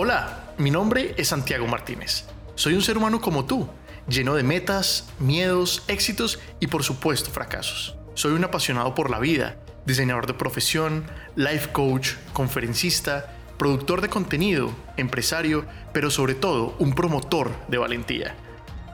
Hola, 0.00 0.54
mi 0.58 0.70
nombre 0.70 1.12
es 1.16 1.26
Santiago 1.26 1.66
Martínez. 1.66 2.22
Soy 2.54 2.74
un 2.74 2.82
ser 2.82 2.96
humano 2.96 3.20
como 3.20 3.46
tú, 3.46 3.68
lleno 4.06 4.36
de 4.36 4.44
metas, 4.44 5.08
miedos, 5.18 5.82
éxitos 5.88 6.38
y 6.60 6.68
por 6.68 6.84
supuesto 6.84 7.30
fracasos. 7.30 7.96
Soy 8.14 8.30
un 8.30 8.44
apasionado 8.44 8.94
por 8.94 9.10
la 9.10 9.18
vida, 9.18 9.56
diseñador 9.86 10.28
de 10.28 10.34
profesión, 10.34 11.04
life 11.34 11.72
coach, 11.72 12.12
conferencista, 12.32 13.34
productor 13.58 14.00
de 14.00 14.08
contenido, 14.08 14.70
empresario, 14.96 15.64
pero 15.92 16.12
sobre 16.12 16.36
todo 16.36 16.76
un 16.78 16.94
promotor 16.94 17.50
de 17.66 17.78
valentía. 17.78 18.36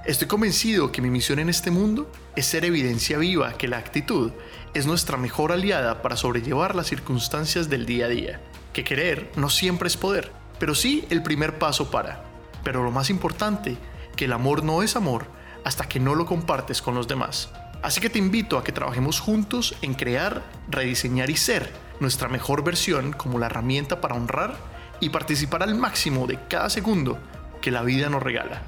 Estoy 0.06 0.26
convencido 0.26 0.90
que 0.90 1.02
mi 1.02 1.10
misión 1.10 1.38
en 1.38 1.50
este 1.50 1.70
mundo 1.70 2.10
es 2.34 2.46
ser 2.46 2.64
evidencia 2.64 3.18
viva 3.18 3.58
que 3.58 3.68
la 3.68 3.76
actitud 3.76 4.32
es 4.72 4.86
nuestra 4.86 5.18
mejor 5.18 5.52
aliada 5.52 6.00
para 6.00 6.16
sobrellevar 6.16 6.74
las 6.74 6.86
circunstancias 6.86 7.68
del 7.68 7.84
día 7.84 8.06
a 8.06 8.08
día, 8.08 8.40
que 8.72 8.84
querer 8.84 9.30
no 9.36 9.50
siempre 9.50 9.88
es 9.88 9.98
poder 9.98 10.43
pero 10.64 10.74
sí 10.74 11.04
el 11.10 11.22
primer 11.22 11.58
paso 11.58 11.90
para. 11.90 12.24
Pero 12.62 12.82
lo 12.82 12.90
más 12.90 13.10
importante, 13.10 13.76
que 14.16 14.24
el 14.24 14.32
amor 14.32 14.64
no 14.64 14.82
es 14.82 14.96
amor 14.96 15.26
hasta 15.62 15.86
que 15.86 16.00
no 16.00 16.14
lo 16.14 16.24
compartes 16.24 16.80
con 16.80 16.94
los 16.94 17.06
demás. 17.06 17.50
Así 17.82 18.00
que 18.00 18.08
te 18.08 18.18
invito 18.18 18.56
a 18.56 18.64
que 18.64 18.72
trabajemos 18.72 19.20
juntos 19.20 19.76
en 19.82 19.92
crear, 19.92 20.42
rediseñar 20.70 21.28
y 21.28 21.36
ser 21.36 21.70
nuestra 22.00 22.30
mejor 22.30 22.64
versión 22.64 23.12
como 23.12 23.38
la 23.38 23.44
herramienta 23.44 24.00
para 24.00 24.14
honrar 24.14 24.56
y 25.00 25.10
participar 25.10 25.62
al 25.62 25.74
máximo 25.74 26.26
de 26.26 26.38
cada 26.48 26.70
segundo 26.70 27.18
que 27.60 27.70
la 27.70 27.82
vida 27.82 28.08
nos 28.08 28.22
regala. 28.22 28.62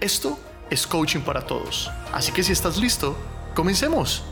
Esto 0.00 0.40
es 0.70 0.86
coaching 0.86 1.20
para 1.20 1.42
todos. 1.42 1.90
Así 2.14 2.32
que 2.32 2.42
si 2.42 2.52
estás 2.52 2.78
listo, 2.78 3.14
comencemos. 3.54 4.24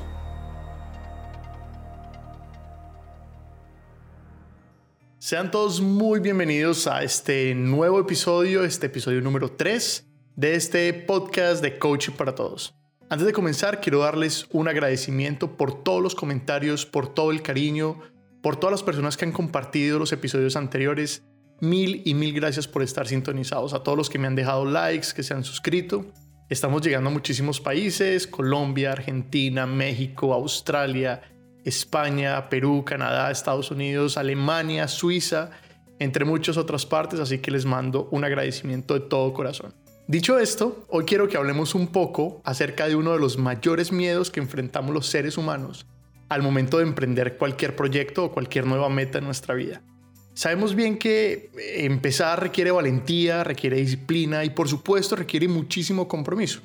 Sean 5.24 5.50
todos 5.50 5.80
muy 5.80 6.20
bienvenidos 6.20 6.86
a 6.86 7.02
este 7.02 7.54
nuevo 7.54 7.98
episodio, 7.98 8.62
este 8.62 8.88
episodio 8.88 9.22
número 9.22 9.52
3 9.52 10.06
de 10.36 10.54
este 10.54 10.92
podcast 10.92 11.62
de 11.62 11.78
Coaching 11.78 12.12
para 12.12 12.34
Todos. 12.34 12.74
Antes 13.08 13.26
de 13.26 13.32
comenzar, 13.32 13.80
quiero 13.80 14.00
darles 14.00 14.46
un 14.50 14.68
agradecimiento 14.68 15.56
por 15.56 15.82
todos 15.82 16.02
los 16.02 16.14
comentarios, 16.14 16.84
por 16.84 17.14
todo 17.14 17.30
el 17.30 17.40
cariño, 17.40 18.02
por 18.42 18.56
todas 18.56 18.72
las 18.72 18.82
personas 18.82 19.16
que 19.16 19.24
han 19.24 19.32
compartido 19.32 19.98
los 19.98 20.12
episodios 20.12 20.56
anteriores. 20.56 21.24
Mil 21.58 22.02
y 22.04 22.12
mil 22.12 22.34
gracias 22.34 22.68
por 22.68 22.82
estar 22.82 23.08
sintonizados. 23.08 23.72
A 23.72 23.82
todos 23.82 23.96
los 23.96 24.10
que 24.10 24.18
me 24.18 24.26
han 24.26 24.36
dejado 24.36 24.66
likes, 24.66 25.14
que 25.16 25.22
se 25.22 25.32
han 25.32 25.42
suscrito. 25.42 26.04
Estamos 26.50 26.82
llegando 26.82 27.08
a 27.08 27.12
muchísimos 27.14 27.62
países, 27.62 28.26
Colombia, 28.26 28.92
Argentina, 28.92 29.64
México, 29.64 30.34
Australia, 30.34 31.22
España, 31.64 32.48
Perú, 32.48 32.84
Canadá, 32.84 33.30
Estados 33.30 33.70
Unidos, 33.70 34.16
Alemania, 34.16 34.88
Suiza, 34.88 35.50
entre 35.98 36.24
muchas 36.24 36.56
otras 36.56 36.86
partes, 36.86 37.20
así 37.20 37.38
que 37.38 37.50
les 37.50 37.64
mando 37.64 38.08
un 38.10 38.24
agradecimiento 38.24 38.94
de 38.94 39.00
todo 39.00 39.32
corazón. 39.32 39.74
Dicho 40.06 40.38
esto, 40.38 40.84
hoy 40.88 41.04
quiero 41.04 41.28
que 41.28 41.38
hablemos 41.38 41.74
un 41.74 41.86
poco 41.86 42.42
acerca 42.44 42.86
de 42.88 42.94
uno 42.94 43.12
de 43.12 43.18
los 43.18 43.38
mayores 43.38 43.90
miedos 43.90 44.30
que 44.30 44.40
enfrentamos 44.40 44.92
los 44.92 45.06
seres 45.06 45.38
humanos 45.38 45.86
al 46.28 46.42
momento 46.42 46.78
de 46.78 46.84
emprender 46.84 47.36
cualquier 47.36 47.76
proyecto 47.76 48.24
o 48.24 48.32
cualquier 48.32 48.66
nueva 48.66 48.88
meta 48.88 49.18
en 49.18 49.24
nuestra 49.24 49.54
vida. 49.54 49.82
Sabemos 50.34 50.74
bien 50.74 50.98
que 50.98 51.50
empezar 51.56 52.42
requiere 52.42 52.70
valentía, 52.70 53.44
requiere 53.44 53.76
disciplina 53.76 54.44
y 54.44 54.50
por 54.50 54.68
supuesto 54.68 55.16
requiere 55.16 55.46
muchísimo 55.48 56.08
compromiso. 56.08 56.60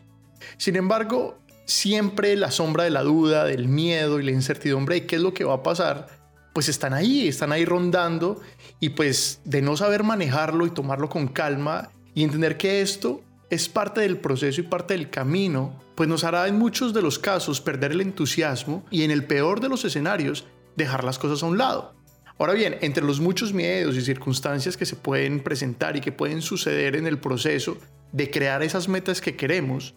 Sin 0.58 0.76
embargo, 0.76 1.38
siempre 1.70 2.36
la 2.36 2.50
sombra 2.50 2.84
de 2.84 2.90
la 2.90 3.04
duda, 3.04 3.46
del 3.46 3.68
miedo 3.68 4.20
y 4.20 4.24
la 4.24 4.32
incertidumbre 4.32 4.96
de 4.96 5.06
qué 5.06 5.18
es 5.18 5.22
lo 5.22 5.34
que 5.34 5.44
va 5.44 5.56
a 5.56 5.64
pasar, 5.64 6.08
pues 6.54 6.68
están 6.68 6.94
ahí, 6.94 7.28
están 7.28 7.52
ahí 7.52 7.64
rondando 7.64 8.42
y 8.80 8.90
pues 8.90 9.42
de 9.46 9.62
no 9.62 9.78
saber 9.78 10.04
manejarlo 10.04 10.66
y 10.66 10.72
tomarlo 10.72 11.10
con 11.10 11.28
calma 11.28 11.92
y 12.16 12.24
entender 12.24 12.58
que 12.58 12.82
esto 12.82 13.22
es 13.52 13.70
parte 13.70 14.02
del 14.02 14.18
proceso 14.18 14.62
y 14.62 14.64
parte 14.64 14.96
del 14.96 15.12
camino, 15.12 15.80
pues 15.96 16.10
nos 16.10 16.24
hará 16.24 16.48
en 16.48 16.58
muchos 16.58 16.94
de 16.94 17.04
los 17.04 17.20
casos 17.20 17.62
perder 17.62 17.92
el 17.92 18.02
entusiasmo 18.02 18.84
y 18.90 19.04
en 19.04 19.12
el 19.12 19.26
peor 19.26 19.62
de 19.62 19.70
los 19.70 19.86
escenarios 19.86 20.48
dejar 20.76 21.04
las 21.04 21.20
cosas 21.20 21.44
a 21.44 21.46
un 21.46 21.58
lado. 21.58 21.94
Ahora 22.40 22.54
bien, 22.54 22.78
entre 22.82 23.04
los 23.04 23.20
muchos 23.20 23.54
miedos 23.54 23.96
y 23.96 24.02
circunstancias 24.02 24.76
que 24.76 24.86
se 24.86 24.96
pueden 24.96 25.42
presentar 25.44 25.98
y 25.98 26.02
que 26.02 26.12
pueden 26.12 26.42
suceder 26.42 26.96
en 26.96 27.06
el 27.06 27.20
proceso 27.20 27.78
de 28.12 28.32
crear 28.32 28.64
esas 28.64 28.88
metas 28.88 29.22
que 29.22 29.36
queremos, 29.36 29.94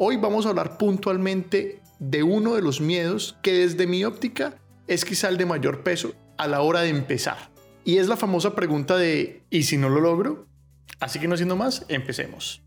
Hoy 0.00 0.16
vamos 0.16 0.46
a 0.46 0.50
hablar 0.50 0.78
puntualmente 0.78 1.82
de 1.98 2.22
uno 2.22 2.54
de 2.54 2.62
los 2.62 2.80
miedos 2.80 3.36
que 3.42 3.52
desde 3.52 3.88
mi 3.88 4.04
óptica 4.04 4.54
es 4.86 5.04
quizá 5.04 5.28
el 5.28 5.38
de 5.38 5.44
mayor 5.44 5.82
peso 5.82 6.14
a 6.36 6.46
la 6.46 6.60
hora 6.60 6.82
de 6.82 6.90
empezar. 6.90 7.50
Y 7.84 7.96
es 7.96 8.06
la 8.06 8.16
famosa 8.16 8.54
pregunta 8.54 8.96
de 8.96 9.42
¿y 9.50 9.64
si 9.64 9.76
no 9.76 9.88
lo 9.88 10.00
logro? 10.00 10.46
Así 11.00 11.18
que 11.18 11.26
no 11.26 11.36
siendo 11.36 11.56
más, 11.56 11.84
empecemos. 11.88 12.62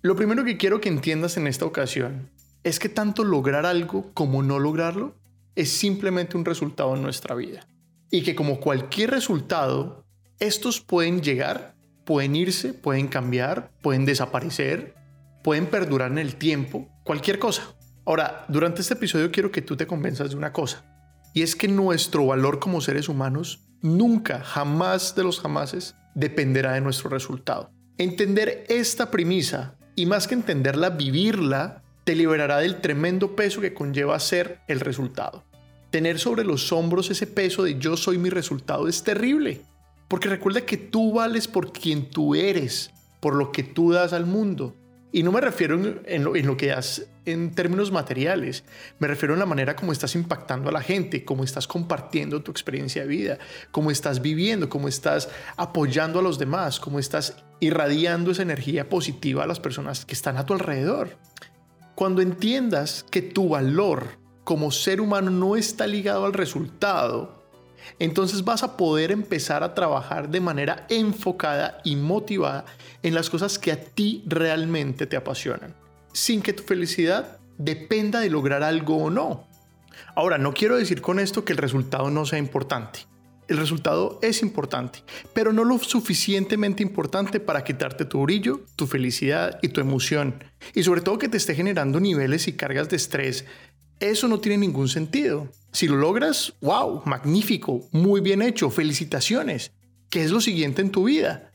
Lo 0.00 0.16
primero 0.16 0.42
que 0.42 0.56
quiero 0.56 0.80
que 0.80 0.88
entiendas 0.88 1.36
en 1.36 1.48
esta 1.48 1.66
ocasión 1.66 2.30
es 2.64 2.78
que 2.78 2.88
tanto 2.88 3.24
lograr 3.24 3.66
algo 3.66 4.10
como 4.14 4.42
no 4.42 4.58
lograrlo 4.58 5.14
es 5.56 5.70
simplemente 5.70 6.38
un 6.38 6.46
resultado 6.46 6.96
en 6.96 7.02
nuestra 7.02 7.34
vida. 7.34 7.68
Y 8.10 8.22
que 8.22 8.34
como 8.34 8.58
cualquier 8.58 9.10
resultado, 9.10 10.06
estos 10.38 10.80
pueden 10.80 11.20
llegar, 11.20 11.74
pueden 12.06 12.34
irse, 12.36 12.72
pueden 12.72 13.08
cambiar, 13.08 13.70
pueden 13.82 14.06
desaparecer, 14.06 14.94
pueden 15.42 15.66
perdurar 15.66 16.10
en 16.10 16.18
el 16.18 16.36
tiempo, 16.36 16.88
cualquier 17.04 17.38
cosa. 17.38 17.74
Ahora, 18.04 18.44
durante 18.48 18.80
este 18.80 18.94
episodio 18.94 19.30
quiero 19.30 19.50
que 19.50 19.62
tú 19.62 19.76
te 19.76 19.86
convenzas 19.86 20.30
de 20.30 20.36
una 20.36 20.52
cosa, 20.52 20.84
y 21.34 21.42
es 21.42 21.54
que 21.54 21.68
nuestro 21.68 22.26
valor 22.26 22.58
como 22.58 22.80
seres 22.80 23.08
humanos 23.08 23.60
nunca, 23.82 24.40
jamás 24.40 25.14
de 25.14 25.22
los 25.22 25.40
jamases, 25.40 25.94
dependerá 26.14 26.72
de 26.72 26.80
nuestro 26.80 27.08
resultado. 27.10 27.70
Entender 27.98 28.64
esta 28.68 29.10
premisa, 29.10 29.76
y 29.94 30.06
más 30.06 30.26
que 30.26 30.34
entenderla, 30.34 30.90
vivirla, 30.90 31.82
te 32.04 32.14
liberará 32.14 32.58
del 32.58 32.80
tremendo 32.80 33.36
peso 33.36 33.60
que 33.60 33.74
conlleva 33.74 34.18
ser 34.18 34.60
el 34.66 34.80
resultado. 34.80 35.44
Tener 35.90 36.18
sobre 36.18 36.44
los 36.44 36.72
hombros 36.72 37.10
ese 37.10 37.26
peso 37.26 37.62
de 37.64 37.78
yo 37.78 37.96
soy 37.96 38.16
mi 38.18 38.30
resultado 38.30 38.88
es 38.88 39.02
terrible, 39.02 39.62
porque 40.08 40.28
recuerda 40.28 40.62
que 40.62 40.76
tú 40.76 41.12
vales 41.12 41.46
por 41.46 41.72
quien 41.72 42.10
tú 42.10 42.34
eres, 42.34 42.90
por 43.20 43.34
lo 43.34 43.52
que 43.52 43.62
tú 43.62 43.92
das 43.92 44.12
al 44.12 44.26
mundo, 44.26 44.74
y 45.12 45.22
no 45.24 45.32
me 45.32 45.40
refiero 45.40 45.74
en, 46.04 46.24
lo, 46.24 46.56
que 46.56 46.68
das 46.68 47.06
en 47.24 47.52
términos 47.52 47.90
materiales, 47.90 48.64
me 49.00 49.08
refiero 49.08 49.34
en 49.34 49.40
la 49.40 49.46
manera 49.46 49.74
como 49.74 49.90
estás 49.90 50.14
impactando 50.14 50.68
a 50.68 50.72
la 50.72 50.82
gente, 50.82 51.24
cómo 51.24 51.42
estás 51.42 51.66
compartiendo 51.66 52.42
tu 52.42 52.52
experiencia 52.52 53.02
de 53.02 53.08
vida, 53.08 53.38
cómo 53.72 53.90
estás 53.90 54.22
viviendo, 54.22 54.68
cómo 54.68 54.86
estás 54.86 55.28
apoyando 55.56 56.20
a 56.20 56.22
los 56.22 56.38
demás, 56.38 56.78
cómo 56.78 57.00
estás 57.00 57.42
irradiando 57.58 58.30
esa 58.30 58.42
energía 58.42 58.88
positiva 58.88 59.42
a 59.42 59.48
las 59.48 59.58
personas 59.58 60.04
que 60.04 60.14
están 60.14 60.36
a 60.36 60.46
tu 60.46 60.54
alrededor. 60.54 61.18
Cuando 61.96 62.22
entiendas 62.22 63.04
que 63.10 63.20
tu 63.20 63.48
valor 63.48 64.20
como 64.44 64.70
ser 64.70 65.00
humano 65.00 65.30
no 65.30 65.56
está 65.56 65.88
ligado 65.88 66.24
al 66.24 66.32
resultado, 66.32 67.39
entonces 67.98 68.44
vas 68.44 68.62
a 68.62 68.76
poder 68.76 69.12
empezar 69.12 69.62
a 69.62 69.74
trabajar 69.74 70.28
de 70.28 70.40
manera 70.40 70.86
enfocada 70.88 71.80
y 71.84 71.96
motivada 71.96 72.64
en 73.02 73.14
las 73.14 73.30
cosas 73.30 73.58
que 73.58 73.72
a 73.72 73.80
ti 73.80 74.22
realmente 74.26 75.06
te 75.06 75.16
apasionan, 75.16 75.74
sin 76.12 76.42
que 76.42 76.52
tu 76.52 76.62
felicidad 76.62 77.38
dependa 77.58 78.20
de 78.20 78.30
lograr 78.30 78.62
algo 78.62 78.96
o 78.96 79.10
no. 79.10 79.46
Ahora, 80.14 80.38
no 80.38 80.52
quiero 80.52 80.76
decir 80.76 81.02
con 81.02 81.18
esto 81.18 81.44
que 81.44 81.52
el 81.52 81.58
resultado 81.58 82.10
no 82.10 82.24
sea 82.26 82.38
importante. 82.38 83.00
El 83.48 83.56
resultado 83.56 84.20
es 84.22 84.42
importante, 84.42 85.02
pero 85.34 85.52
no 85.52 85.64
lo 85.64 85.76
suficientemente 85.78 86.84
importante 86.84 87.40
para 87.40 87.64
quitarte 87.64 88.04
tu 88.04 88.22
brillo, 88.22 88.60
tu 88.76 88.86
felicidad 88.86 89.58
y 89.60 89.68
tu 89.68 89.80
emoción. 89.80 90.44
Y 90.72 90.84
sobre 90.84 91.00
todo 91.00 91.18
que 91.18 91.28
te 91.28 91.36
esté 91.36 91.56
generando 91.56 91.98
niveles 91.98 92.46
y 92.46 92.52
cargas 92.52 92.88
de 92.88 92.96
estrés 92.96 93.44
eso 94.00 94.28
no 94.28 94.40
tiene 94.40 94.56
ningún 94.56 94.88
sentido. 94.88 95.48
Si 95.72 95.86
lo 95.86 95.96
logras, 95.96 96.54
wow, 96.60 97.02
magnífico, 97.04 97.88
muy 97.92 98.20
bien 98.20 98.42
hecho, 98.42 98.70
felicitaciones. 98.70 99.72
¿Qué 100.08 100.24
es 100.24 100.32
lo 100.32 100.40
siguiente 100.40 100.82
en 100.82 100.90
tu 100.90 101.04
vida? 101.04 101.52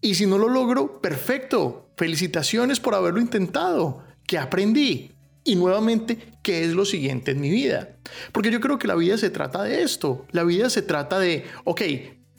Y 0.00 0.14
si 0.14 0.26
no 0.26 0.38
lo 0.38 0.48
logro, 0.48 1.02
perfecto, 1.02 1.90
felicitaciones 1.96 2.80
por 2.80 2.94
haberlo 2.94 3.20
intentado. 3.20 4.02
¿Qué 4.26 4.38
aprendí? 4.38 5.12
Y 5.44 5.56
nuevamente, 5.56 6.18
¿qué 6.42 6.64
es 6.64 6.72
lo 6.72 6.86
siguiente 6.86 7.32
en 7.32 7.40
mi 7.40 7.50
vida? 7.50 7.96
Porque 8.32 8.50
yo 8.50 8.60
creo 8.60 8.78
que 8.78 8.88
la 8.88 8.94
vida 8.94 9.18
se 9.18 9.30
trata 9.30 9.62
de 9.62 9.82
esto. 9.82 10.26
La 10.30 10.44
vida 10.44 10.70
se 10.70 10.80
trata 10.80 11.18
de, 11.18 11.44
ok, 11.64 11.82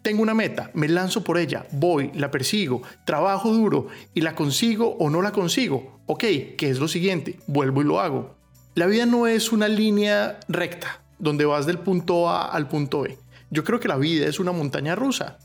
tengo 0.01 0.23
una 0.23 0.33
meta, 0.33 0.71
me 0.73 0.87
lanzo 0.87 1.23
por 1.23 1.37
ella, 1.37 1.67
voy, 1.71 2.11
la 2.15 2.31
persigo, 2.31 2.81
trabajo 3.05 3.51
duro 3.53 3.87
y 4.13 4.21
la 4.21 4.33
consigo 4.33 4.95
o 4.99 5.09
no 5.11 5.21
la 5.21 5.31
consigo. 5.31 6.01
Ok, 6.07 6.23
¿qué 6.57 6.69
es 6.69 6.79
lo 6.79 6.87
siguiente? 6.87 7.37
Vuelvo 7.45 7.81
y 7.81 7.85
lo 7.85 7.99
hago. 7.99 8.35
La 8.73 8.87
vida 8.87 9.05
no 9.05 9.27
es 9.27 9.51
una 9.51 9.67
línea 9.67 10.39
recta 10.47 11.03
donde 11.19 11.45
vas 11.45 11.65
del 11.65 11.79
punto 11.79 12.29
A 12.29 12.47
al 12.47 12.67
punto 12.67 13.01
B. 13.01 13.17
Yo 13.51 13.63
creo 13.63 13.79
que 13.79 13.87
la 13.87 13.97
vida 13.97 14.27
es 14.27 14.39
una 14.39 14.51
montaña 14.51 14.95
rusa 14.95 15.37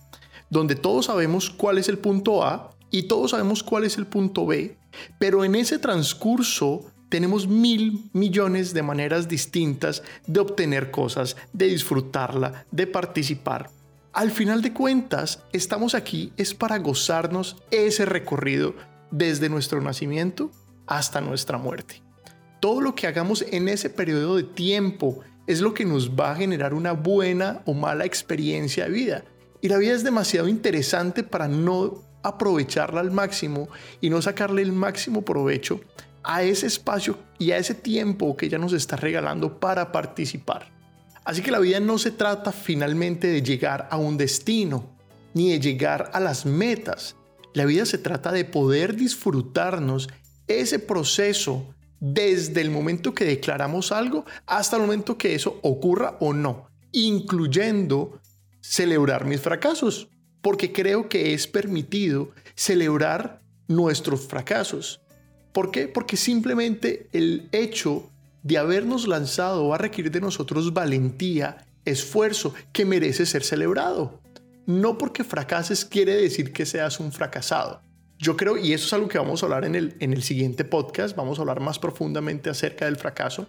donde 0.50 0.76
todos 0.76 1.06
sabemos 1.06 1.50
cuál 1.50 1.78
es 1.78 1.88
el 1.88 1.98
punto 1.98 2.44
A 2.44 2.70
y 2.90 3.04
todos 3.04 3.32
sabemos 3.32 3.62
cuál 3.62 3.84
es 3.84 3.98
el 3.98 4.06
punto 4.06 4.46
B, 4.46 4.76
pero 5.18 5.44
en 5.44 5.56
ese 5.56 5.78
transcurso 5.78 6.84
tenemos 7.08 7.48
mil 7.48 8.08
millones 8.12 8.72
de 8.72 8.82
maneras 8.82 9.28
distintas 9.28 10.02
de 10.26 10.40
obtener 10.40 10.90
cosas, 10.90 11.36
de 11.52 11.66
disfrutarla, 11.66 12.66
de 12.70 12.86
participar. 12.86 13.70
al 14.12 14.30
final 14.30 14.62
de 14.62 14.72
cuentas, 14.72 15.42
estamos 15.52 15.96
aquí 15.96 16.32
es 16.36 16.54
para 16.54 16.78
gozarnos 16.78 17.56
ese 17.72 18.04
recorrido 18.04 18.74
desde 19.10 19.48
nuestro 19.48 19.80
nacimiento 19.80 20.52
hasta 20.86 21.20
nuestra 21.20 21.58
muerte. 21.58 22.00
Todo 22.60 22.80
lo 22.80 22.94
que 22.94 23.08
hagamos 23.08 23.44
en 23.50 23.68
ese 23.68 23.90
periodo 23.90 24.36
de 24.36 24.44
tiempo 24.44 25.20
es 25.46 25.61
lo 25.61 25.75
que 25.75 25.85
nos 25.85 26.11
va 26.11 26.32
a 26.32 26.37
generar 26.37 26.75
una 26.75 26.93
buena 26.93 27.62
o 27.67 27.75
mala 27.75 28.05
experiencia 28.05 28.85
de 28.85 28.91
vida. 28.91 29.25
Y 29.61 29.69
la 29.69 29.79
vida 29.79 29.93
es 29.93 30.05
demasiado 30.05 30.49
interesante 30.49 31.23
para 31.23 31.49
no 31.49 32.02
aprovecharla 32.23 33.00
al 33.00 33.11
máximo 33.11 33.69
y 34.00 34.11
no 34.11 34.20
sacarle 34.23 34.62
el 34.62 34.73
máximo 34.73 35.25
provecho 35.25 35.81
a 36.23 36.43
ese 36.43 36.67
espacio 36.67 37.19
y 37.38 37.50
a 37.50 37.58
ese 37.58 37.75
tiempo 37.75 38.37
que 38.37 38.46
ella 38.46 38.58
nos 38.58 38.73
está 38.73 38.96
regalando 38.96 39.61
para 39.61 39.93
participar. 39.93 40.73
Así 41.25 41.43
que 41.43 41.50
la 41.50 41.58
vida 41.58 41.81
no 41.81 41.99
se 41.99 42.11
trata 42.11 42.52
finalmente 42.52 43.29
de 43.29 43.43
llegar 43.43 43.88
a 43.91 43.96
un 43.96 44.17
destino, 44.17 44.94
ni 45.35 45.50
de 45.50 45.61
llegar 45.61 46.11
a 46.12 46.20
las 46.20 46.46
metas. 46.46 47.17
La 47.52 47.64
vida 47.64 47.87
se 47.87 47.99
trata 47.99 48.32
de 48.32 48.44
poder 48.44 48.96
disfrutarnos 48.96 50.08
ese 50.46 50.79
proceso 50.79 51.75
desde 52.00 52.61
el 52.61 52.70
momento 52.70 53.14
que 53.14 53.25
declaramos 53.25 53.93
algo 53.93 54.25
hasta 54.46 54.76
el 54.76 54.82
momento 54.82 55.17
que 55.17 55.35
eso 55.35 55.58
ocurra 55.62 56.17
o 56.20 56.32
no, 56.32 56.69
incluyendo 56.93 58.20
celebrar 58.61 59.25
mis 59.25 59.41
fracasos, 59.41 60.08
porque 60.41 60.73
creo 60.73 61.08
que 61.08 61.35
es 61.35 61.46
permitido 61.46 62.31
celebrar 62.55 63.41
nuestros 63.69 64.26
fracasos. 64.26 65.00
¿Por 65.52 65.70
qué? 65.70 65.88
Porque 65.88 66.17
simplemente 66.17 67.08
el 67.12 67.49
hecho 67.52 68.11
de 68.43 68.58
habernos 68.58 69.06
lanzado 69.06 69.69
va 69.69 69.76
a 69.76 69.79
requerir 69.79 70.11
de 70.11 70.20
nosotros 70.20 70.73
valentía, 70.75 71.67
esfuerzo, 71.85 72.55
que 72.73 72.85
merece 72.85 73.25
ser 73.25 73.43
celebrado. 73.43 74.20
No 74.67 74.99
porque 74.99 75.25
fracases 75.25 75.85
quiere 75.85 76.14
decir 76.14 76.52
que 76.52 76.67
seas 76.67 77.00
un 77.00 77.12
fracasado. 77.12 77.81
Yo 78.24 78.38
creo, 78.38 78.56
y 78.56 78.72
eso 78.72 78.86
es 78.86 78.92
algo 78.94 79.06
que 79.06 79.18
vamos 79.18 79.42
a 79.42 79.46
hablar 79.46 79.66
en 79.66 79.74
el, 79.74 79.96
en 80.00 80.14
el 80.14 80.22
siguiente 80.22 80.64
podcast, 80.64 81.14
vamos 81.14 81.38
a 81.38 81.42
hablar 81.42 81.60
más 81.60 81.78
profundamente 81.78 82.48
acerca 82.48 82.86
del 82.86 82.96
fracaso, 82.96 83.48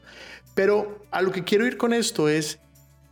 pero 0.53 1.05
a 1.11 1.21
lo 1.21 1.31
que 1.31 1.45
quiero 1.45 1.65
ir 1.65 1.77
con 1.77 1.93
esto 1.93 2.27
es, 2.27 2.59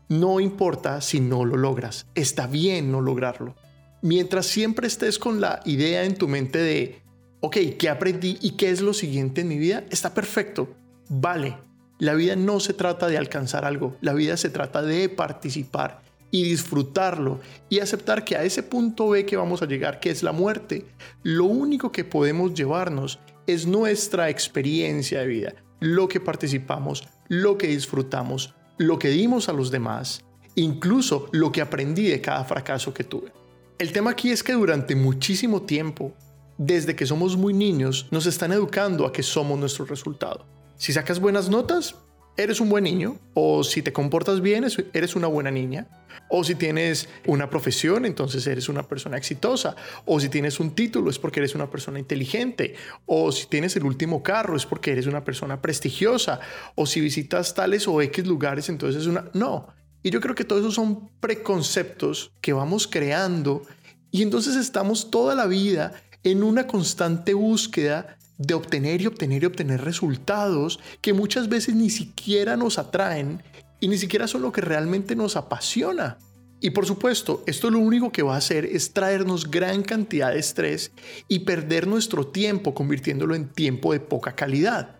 no 0.09 0.41
importa 0.41 0.99
si 0.99 1.21
no 1.21 1.45
lo 1.45 1.55
logras, 1.55 2.05
está 2.15 2.47
bien 2.47 2.91
no 2.91 2.99
lograrlo. 2.99 3.55
Mientras 4.01 4.45
siempre 4.45 4.87
estés 4.87 5.17
con 5.17 5.39
la 5.39 5.61
idea 5.63 6.03
en 6.03 6.15
tu 6.15 6.27
mente 6.27 6.57
de, 6.57 7.01
ok, 7.39 7.55
¿qué 7.79 7.87
aprendí 7.87 8.37
y 8.41 8.57
qué 8.57 8.69
es 8.69 8.81
lo 8.81 8.93
siguiente 8.93 9.39
en 9.39 9.47
mi 9.47 9.57
vida? 9.57 9.85
Está 9.89 10.13
perfecto, 10.13 10.75
vale, 11.07 11.55
la 11.97 12.13
vida 12.13 12.35
no 12.35 12.59
se 12.59 12.73
trata 12.73 13.07
de 13.07 13.17
alcanzar 13.17 13.63
algo, 13.63 13.95
la 14.01 14.11
vida 14.11 14.35
se 14.35 14.49
trata 14.49 14.81
de 14.81 15.07
participar 15.07 16.01
y 16.33 16.41
disfrutarlo 16.41 17.39
y 17.69 17.79
aceptar 17.79 18.25
que 18.25 18.35
a 18.35 18.43
ese 18.43 18.63
punto 18.63 19.09
B 19.09 19.23
que 19.23 19.37
vamos 19.37 19.61
a 19.61 19.67
llegar, 19.67 19.99
que 19.99 20.09
es 20.09 20.23
la 20.23 20.31
muerte, 20.31 20.87
lo 21.21 21.45
único 21.45 21.91
que 21.91 22.03
podemos 22.03 22.55
llevarnos 22.55 23.19
es 23.45 23.67
nuestra 23.67 24.31
experiencia 24.31 25.19
de 25.19 25.27
vida, 25.27 25.53
lo 25.79 26.07
que 26.07 26.19
participamos, 26.19 27.07
lo 27.27 27.55
que 27.55 27.67
disfrutamos, 27.67 28.55
lo 28.79 28.97
que 28.97 29.09
dimos 29.09 29.47
a 29.47 29.53
los 29.53 29.69
demás, 29.69 30.25
incluso 30.55 31.27
lo 31.31 31.51
que 31.51 31.61
aprendí 31.61 32.07
de 32.07 32.19
cada 32.19 32.43
fracaso 32.45 32.95
que 32.95 33.03
tuve. 33.03 33.31
El 33.77 33.91
tema 33.91 34.09
aquí 34.09 34.31
es 34.31 34.41
que 34.41 34.53
durante 34.53 34.95
muchísimo 34.95 35.61
tiempo, 35.61 36.15
desde 36.57 36.95
que 36.95 37.05
somos 37.05 37.37
muy 37.37 37.53
niños, 37.53 38.07
nos 38.09 38.25
están 38.25 38.53
educando 38.53 39.05
a 39.05 39.13
que 39.13 39.21
somos 39.21 39.59
nuestro 39.59 39.85
resultado. 39.85 40.47
Si 40.77 40.93
sacas 40.93 41.19
buenas 41.19 41.47
notas, 41.47 41.93
eres 42.37 42.59
un 42.59 42.69
buen 42.69 42.83
niño, 42.83 43.17
o 43.33 43.63
si 43.63 43.81
te 43.81 43.93
comportas 43.93 44.41
bien, 44.41 44.65
eres 44.93 45.15
una 45.15 45.27
buena 45.27 45.51
niña, 45.51 45.87
o 46.29 46.43
si 46.43 46.55
tienes 46.55 47.09
una 47.27 47.49
profesión, 47.49 48.05
entonces 48.05 48.45
eres 48.47 48.69
una 48.69 48.87
persona 48.87 49.17
exitosa, 49.17 49.75
o 50.05 50.19
si 50.19 50.29
tienes 50.29 50.59
un 50.59 50.73
título 50.73 51.09
es 51.09 51.19
porque 51.19 51.39
eres 51.39 51.55
una 51.55 51.69
persona 51.69 51.99
inteligente, 51.99 52.75
o 53.05 53.31
si 53.31 53.47
tienes 53.47 53.75
el 53.75 53.83
último 53.83 54.23
carro 54.23 54.55
es 54.55 54.65
porque 54.65 54.91
eres 54.91 55.05
una 55.05 55.23
persona 55.23 55.61
prestigiosa, 55.61 56.39
o 56.75 56.85
si 56.85 57.01
visitas 57.01 57.53
tales 57.53 57.87
o 57.87 58.01
X 58.01 58.25
lugares, 58.25 58.69
entonces 58.69 59.01
es 59.01 59.07
una... 59.07 59.29
No, 59.33 59.67
y 60.03 60.09
yo 60.09 60.19
creo 60.19 60.35
que 60.35 60.43
todos 60.43 60.61
esos 60.61 60.75
son 60.75 61.09
preconceptos 61.19 62.33
que 62.41 62.51
vamos 62.51 62.87
creando 62.87 63.63
y 64.11 64.21
entonces 64.21 64.57
estamos 64.57 65.09
toda 65.09 65.33
la 65.33 65.47
vida 65.47 65.93
en 66.23 66.43
una 66.43 66.67
constante 66.67 67.33
búsqueda 67.33 68.17
de 68.37 68.53
obtener 68.53 69.01
y 69.01 69.07
obtener 69.07 69.43
y 69.43 69.45
obtener 69.45 69.81
resultados 69.81 70.79
que 71.01 71.13
muchas 71.13 71.49
veces 71.49 71.75
ni 71.75 71.89
siquiera 71.89 72.57
nos 72.57 72.77
atraen 72.79 73.43
y 73.79 73.87
ni 73.87 73.97
siquiera 73.97 74.27
son 74.27 74.41
lo 74.41 74.51
que 74.51 74.61
realmente 74.61 75.15
nos 75.15 75.35
apasiona. 75.35 76.17
Y 76.59 76.69
por 76.69 76.85
supuesto, 76.85 77.43
esto 77.45 77.69
lo 77.69 77.79
único 77.79 78.11
que 78.11 78.23
va 78.23 78.35
a 78.35 78.37
hacer 78.37 78.65
es 78.65 78.93
traernos 78.93 79.51
gran 79.51 79.83
cantidad 79.83 80.31
de 80.31 80.39
estrés 80.39 80.93
y 81.27 81.39
perder 81.39 81.87
nuestro 81.87 82.27
tiempo 82.27 82.73
convirtiéndolo 82.73 83.35
en 83.35 83.49
tiempo 83.49 83.91
de 83.91 83.99
poca 83.99 84.33
calidad. 84.33 84.95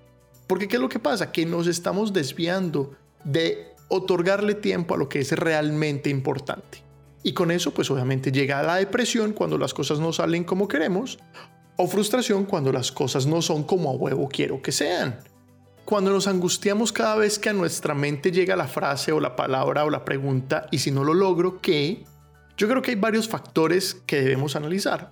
Porque 0.45 0.67
¿qué 0.67 0.75
es 0.75 0.81
lo 0.81 0.89
que 0.89 0.99
pasa? 0.99 1.31
Que 1.31 1.45
nos 1.45 1.67
estamos 1.67 2.11
desviando 2.11 2.91
de 3.23 3.67
otorgarle 3.87 4.55
tiempo 4.55 4.95
a 4.95 4.97
lo 4.97 5.07
que 5.07 5.19
es 5.19 5.31
realmente 5.31 6.09
importante. 6.09 6.83
Y 7.23 7.31
con 7.31 7.51
eso, 7.51 7.73
pues 7.73 7.89
obviamente 7.89 8.33
llega 8.33 8.61
la 8.63 8.75
depresión 8.75 9.31
cuando 9.31 9.57
las 9.57 9.73
cosas 9.73 10.01
no 10.01 10.11
salen 10.11 10.43
como 10.43 10.67
queremos 10.67 11.17
o 11.75 11.87
frustración 11.87 12.45
cuando 12.45 12.71
las 12.71 12.91
cosas 12.91 13.25
no 13.25 13.41
son 13.41 13.63
como 13.63 13.89
a 13.89 13.93
huevo 13.93 14.29
quiero 14.29 14.61
que 14.61 14.71
sean. 14.71 15.19
Cuando 15.85 16.11
nos 16.11 16.27
angustiamos 16.27 16.93
cada 16.93 17.15
vez 17.15 17.39
que 17.39 17.49
a 17.49 17.53
nuestra 17.53 17.93
mente 17.93 18.31
llega 18.31 18.55
la 18.55 18.67
frase 18.67 19.11
o 19.11 19.19
la 19.19 19.35
palabra 19.35 19.83
o 19.83 19.89
la 19.89 20.05
pregunta 20.05 20.67
y 20.71 20.79
si 20.79 20.91
no 20.91 21.03
lo 21.03 21.13
logro, 21.13 21.59
¿qué? 21.61 22.05
Yo 22.55 22.69
creo 22.69 22.81
que 22.81 22.91
hay 22.91 22.97
varios 22.97 23.27
factores 23.27 23.95
que 24.05 24.21
debemos 24.21 24.55
analizar. 24.55 25.11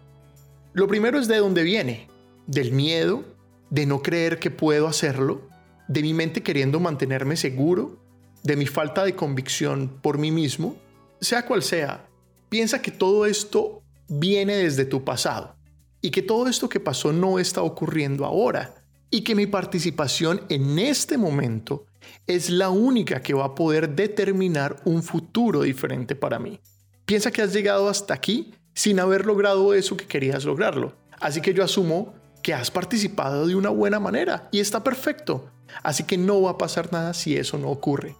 Lo 0.73 0.87
primero 0.87 1.19
es 1.19 1.27
de 1.27 1.37
dónde 1.37 1.63
viene, 1.63 2.07
del 2.47 2.71
miedo, 2.71 3.25
de 3.69 3.85
no 3.85 4.01
creer 4.01 4.39
que 4.39 4.51
puedo 4.51 4.87
hacerlo, 4.87 5.49
de 5.87 6.01
mi 6.01 6.13
mente 6.13 6.41
queriendo 6.43 6.79
mantenerme 6.79 7.35
seguro, 7.35 7.97
de 8.43 8.55
mi 8.55 8.67
falta 8.67 9.03
de 9.03 9.15
convicción 9.15 9.99
por 10.01 10.17
mí 10.17 10.31
mismo, 10.31 10.77
sea 11.19 11.45
cual 11.45 11.63
sea, 11.63 12.07
piensa 12.47 12.81
que 12.81 12.91
todo 12.91 13.25
esto 13.25 13.83
viene 14.07 14.55
desde 14.55 14.85
tu 14.85 15.03
pasado 15.03 15.55
y 16.01 16.11
que 16.11 16.21
todo 16.21 16.47
esto 16.47 16.67
que 16.67 16.79
pasó 16.79 17.13
no 17.13 17.39
está 17.39 17.61
ocurriendo 17.61 18.25
ahora 18.25 18.83
y 19.09 19.21
que 19.21 19.35
mi 19.35 19.45
participación 19.45 20.41
en 20.49 20.79
este 20.79 21.17
momento 21.17 21.85
es 22.27 22.49
la 22.49 22.69
única 22.69 23.21
que 23.21 23.33
va 23.33 23.45
a 23.45 23.55
poder 23.55 23.95
determinar 23.95 24.81
un 24.85 25.03
futuro 25.03 25.61
diferente 25.61 26.15
para 26.15 26.39
mí. 26.39 26.59
Piensa 27.05 27.31
que 27.31 27.41
has 27.41 27.53
llegado 27.53 27.89
hasta 27.89 28.13
aquí 28.13 28.53
sin 28.73 28.99
haber 28.99 29.25
logrado 29.25 29.73
eso 29.73 29.97
que 29.97 30.07
querías 30.07 30.45
lograrlo. 30.45 30.95
Así 31.19 31.41
que 31.41 31.53
yo 31.53 31.63
asumo 31.63 32.13
que 32.41 32.53
has 32.53 32.71
participado 32.71 33.45
de 33.45 33.55
una 33.55 33.69
buena 33.69 33.99
manera 33.99 34.49
y 34.51 34.59
está 34.59 34.83
perfecto. 34.83 35.49
Así 35.83 36.03
que 36.03 36.17
no 36.17 36.41
va 36.41 36.51
a 36.51 36.57
pasar 36.57 36.91
nada 36.91 37.13
si 37.13 37.35
eso 37.35 37.57
no 37.57 37.69
ocurre. 37.69 38.15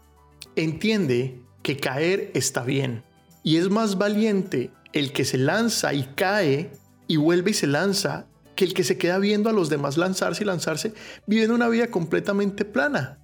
Entiende 0.56 1.42
que 1.64 1.78
caer 1.78 2.32
está 2.34 2.64
bien 2.64 3.04
y 3.44 3.58
es 3.58 3.70
más 3.70 3.98
valiente 3.98 4.72
el 4.94 5.14
que 5.14 5.26
se 5.26 5.38
lanza 5.38 5.94
y 5.94 6.04
cae 6.16 6.72
y 7.12 7.18
vuelve 7.18 7.52
y 7.52 7.54
se 7.54 7.68
lanza 7.68 8.26
que 8.56 8.64
el 8.64 8.74
que 8.74 8.86
se 8.86 8.98
queda 8.98 9.18
viendo 9.18 9.50
a 9.50 9.54
los 9.54 9.70
demás 9.70 9.98
lanzarse 9.98 10.44
y 10.44 10.48
lanzarse 10.48 10.94
viviendo 11.28 11.54
una 11.54 11.68
vida 11.68 11.88
completamente 11.88 12.64
plana. 12.64 13.20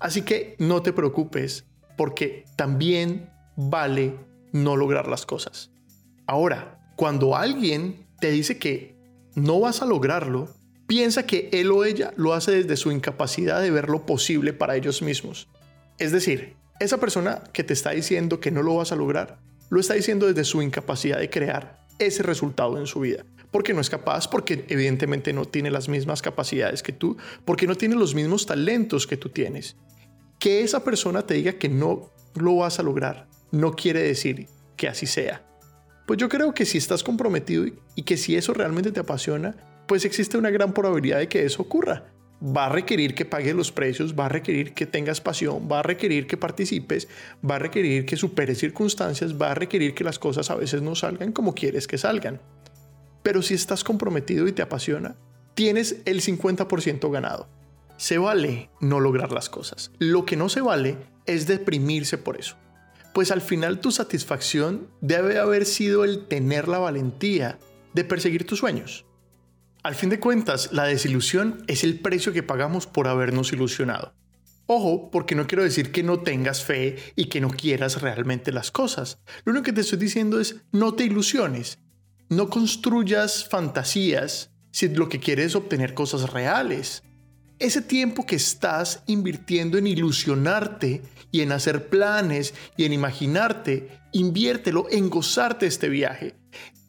Así 0.00 0.22
que 0.22 0.56
no 0.58 0.82
te 0.82 0.92
preocupes 0.92 1.64
porque 1.96 2.44
también 2.56 3.30
vale 3.54 4.18
no 4.50 4.76
lograr 4.76 5.06
las 5.06 5.26
cosas. 5.26 5.70
Ahora, 6.26 6.92
cuando 6.96 7.36
alguien 7.36 8.04
te 8.18 8.32
dice 8.32 8.58
que 8.58 8.96
no 9.36 9.60
vas 9.60 9.80
a 9.80 9.86
lograrlo, 9.86 10.52
piensa 10.88 11.24
que 11.24 11.50
él 11.52 11.70
o 11.70 11.84
ella 11.84 12.12
lo 12.16 12.34
hace 12.34 12.50
desde 12.50 12.76
su 12.76 12.90
incapacidad 12.90 13.62
de 13.62 13.70
ver 13.70 13.88
lo 13.88 14.06
posible 14.06 14.52
para 14.52 14.74
ellos 14.74 15.02
mismos. 15.02 15.46
Es 15.98 16.10
decir, 16.10 16.56
esa 16.80 16.98
persona 16.98 17.44
que 17.52 17.62
te 17.62 17.74
está 17.74 17.90
diciendo 17.90 18.40
que 18.40 18.50
no 18.50 18.64
lo 18.64 18.74
vas 18.74 18.90
a 18.90 18.96
lograr, 18.96 19.38
lo 19.70 19.78
está 19.78 19.94
diciendo 19.94 20.26
desde 20.26 20.42
su 20.42 20.62
incapacidad 20.62 21.20
de 21.20 21.30
crear 21.30 21.83
ese 21.98 22.22
resultado 22.22 22.78
en 22.78 22.86
su 22.86 23.00
vida. 23.00 23.24
Porque 23.50 23.72
no 23.72 23.80
es 23.80 23.90
capaz, 23.90 24.28
porque 24.28 24.64
evidentemente 24.68 25.32
no 25.32 25.44
tiene 25.44 25.70
las 25.70 25.88
mismas 25.88 26.22
capacidades 26.22 26.82
que 26.82 26.92
tú, 26.92 27.16
porque 27.44 27.66
no 27.66 27.76
tiene 27.76 27.94
los 27.94 28.14
mismos 28.14 28.46
talentos 28.46 29.06
que 29.06 29.16
tú 29.16 29.28
tienes. 29.28 29.76
Que 30.38 30.62
esa 30.62 30.82
persona 30.82 31.22
te 31.22 31.34
diga 31.34 31.52
que 31.52 31.68
no 31.68 32.10
lo 32.34 32.56
vas 32.56 32.78
a 32.78 32.82
lograr 32.82 33.28
no 33.54 33.72
quiere 33.74 34.02
decir 34.02 34.48
que 34.76 34.88
así 34.88 35.06
sea. 35.06 35.42
Pues 36.06 36.18
yo 36.18 36.28
creo 36.28 36.52
que 36.52 36.66
si 36.66 36.76
estás 36.76 37.02
comprometido 37.02 37.64
y 37.94 38.02
que 38.02 38.16
si 38.16 38.36
eso 38.36 38.52
realmente 38.52 38.90
te 38.90 39.00
apasiona, 39.00 39.54
pues 39.86 40.04
existe 40.04 40.36
una 40.36 40.50
gran 40.50 40.74
probabilidad 40.74 41.18
de 41.18 41.28
que 41.28 41.44
eso 41.44 41.62
ocurra 41.62 42.13
va 42.42 42.66
a 42.66 42.68
requerir 42.68 43.14
que 43.14 43.24
pagues 43.24 43.54
los 43.54 43.72
precios, 43.72 44.14
va 44.14 44.26
a 44.26 44.28
requerir 44.28 44.74
que 44.74 44.86
tengas 44.86 45.20
pasión, 45.20 45.68
va 45.70 45.80
a 45.80 45.82
requerir 45.82 46.26
que 46.26 46.36
participes, 46.36 47.08
va 47.48 47.56
a 47.56 47.58
requerir 47.58 48.04
que 48.06 48.16
superes 48.16 48.58
circunstancias, 48.58 49.40
va 49.40 49.52
a 49.52 49.54
requerir 49.54 49.94
que 49.94 50.04
las 50.04 50.18
cosas 50.18 50.50
a 50.50 50.56
veces 50.56 50.82
no 50.82 50.94
salgan 50.94 51.32
como 51.32 51.54
quieres 51.54 51.86
que 51.86 51.98
salgan. 51.98 52.40
Pero 53.22 53.40
si 53.40 53.54
estás 53.54 53.84
comprometido 53.84 54.46
y 54.46 54.52
te 54.52 54.62
apasiona, 54.62 55.16
tienes 55.54 56.02
el 56.04 56.20
50% 56.20 57.10
ganado. 57.10 57.48
Se 57.96 58.18
vale 58.18 58.68
no 58.80 59.00
lograr 59.00 59.32
las 59.32 59.48
cosas. 59.48 59.90
Lo 59.98 60.26
que 60.26 60.36
no 60.36 60.48
se 60.48 60.60
vale 60.60 60.96
es 61.26 61.46
deprimirse 61.46 62.18
por 62.18 62.38
eso. 62.38 62.56
pues 63.14 63.30
al 63.30 63.40
final 63.40 63.78
tu 63.78 63.92
satisfacción 63.92 64.88
debe 65.00 65.38
haber 65.38 65.64
sido 65.66 66.04
el 66.04 66.26
tener 66.26 66.66
la 66.66 66.78
valentía 66.78 67.58
de 67.94 68.02
perseguir 68.02 68.44
tus 68.44 68.58
sueños. 68.58 69.06
Al 69.84 69.94
fin 69.94 70.08
de 70.08 70.18
cuentas, 70.18 70.70
la 70.72 70.84
desilusión 70.84 71.62
es 71.66 71.84
el 71.84 72.00
precio 72.00 72.32
que 72.32 72.42
pagamos 72.42 72.86
por 72.86 73.06
habernos 73.06 73.52
ilusionado. 73.52 74.14
Ojo, 74.64 75.10
porque 75.10 75.34
no 75.34 75.46
quiero 75.46 75.62
decir 75.62 75.92
que 75.92 76.02
no 76.02 76.20
tengas 76.20 76.64
fe 76.64 76.96
y 77.16 77.26
que 77.26 77.42
no 77.42 77.50
quieras 77.50 78.00
realmente 78.00 78.50
las 78.50 78.70
cosas. 78.70 79.18
Lo 79.44 79.52
único 79.52 79.64
que 79.64 79.72
te 79.74 79.82
estoy 79.82 79.98
diciendo 79.98 80.40
es 80.40 80.56
no 80.72 80.94
te 80.94 81.04
ilusiones. 81.04 81.80
No 82.30 82.48
construyas 82.48 83.46
fantasías 83.46 84.52
si 84.70 84.88
lo 84.88 85.10
que 85.10 85.20
quieres 85.20 85.48
es 85.48 85.54
obtener 85.54 85.92
cosas 85.92 86.32
reales. 86.32 87.02
Ese 87.58 87.82
tiempo 87.82 88.24
que 88.24 88.36
estás 88.36 89.02
invirtiendo 89.06 89.76
en 89.76 89.86
ilusionarte 89.86 91.02
y 91.30 91.42
en 91.42 91.52
hacer 91.52 91.90
planes 91.90 92.54
y 92.78 92.86
en 92.86 92.94
imaginarte, 92.94 94.00
inviértelo 94.12 94.86
en 94.90 95.10
gozarte 95.10 95.66
este 95.66 95.90
viaje. 95.90 96.36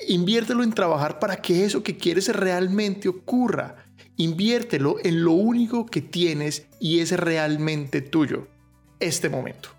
Inviértelo 0.07 0.63
en 0.63 0.73
trabajar 0.73 1.19
para 1.19 1.37
que 1.37 1.65
eso 1.65 1.83
que 1.83 1.97
quieres 1.97 2.27
realmente 2.35 3.07
ocurra. 3.07 3.75
Inviértelo 4.17 4.97
en 5.03 5.23
lo 5.23 5.31
único 5.31 5.85
que 5.85 6.01
tienes 6.01 6.67
y 6.79 6.99
es 6.99 7.11
realmente 7.11 8.01
tuyo, 8.01 8.47
este 8.99 9.29
momento. 9.29 9.69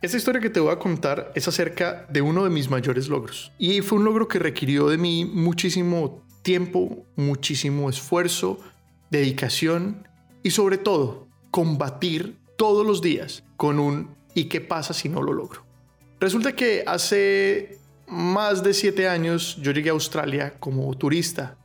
Esta 0.00 0.18
historia 0.18 0.40
que 0.40 0.50
te 0.50 0.60
voy 0.60 0.70
a 0.70 0.78
contar 0.78 1.32
es 1.34 1.48
acerca 1.48 2.06
de 2.10 2.20
uno 2.20 2.44
de 2.44 2.50
mis 2.50 2.68
mayores 2.68 3.08
logros. 3.08 3.52
Y 3.58 3.80
fue 3.80 3.98
un 3.98 4.04
logro 4.04 4.28
que 4.28 4.38
requirió 4.38 4.88
de 4.88 4.98
mí 4.98 5.24
muchísimo 5.24 6.22
tiempo, 6.42 7.06
muchísimo 7.16 7.88
esfuerzo, 7.88 8.60
dedicación 9.10 10.06
y 10.42 10.50
sobre 10.50 10.76
todo 10.76 11.28
combatir 11.50 12.36
todos 12.58 12.86
los 12.86 13.00
días 13.00 13.44
con 13.56 13.78
un 13.78 14.14
¿y 14.34 14.44
qué 14.44 14.60
pasa 14.60 14.92
si 14.92 15.08
no 15.08 15.22
lo 15.22 15.32
logro? 15.32 15.64
Resulta 16.20 16.54
que 16.54 16.84
hace 16.86 17.78
más 18.06 18.62
de 18.62 18.74
siete 18.74 19.08
años 19.08 19.56
yo 19.60 19.72
llegué 19.72 19.90
a 19.90 19.92
Australia 19.92 20.54
como 20.58 20.92
turista 20.96 21.56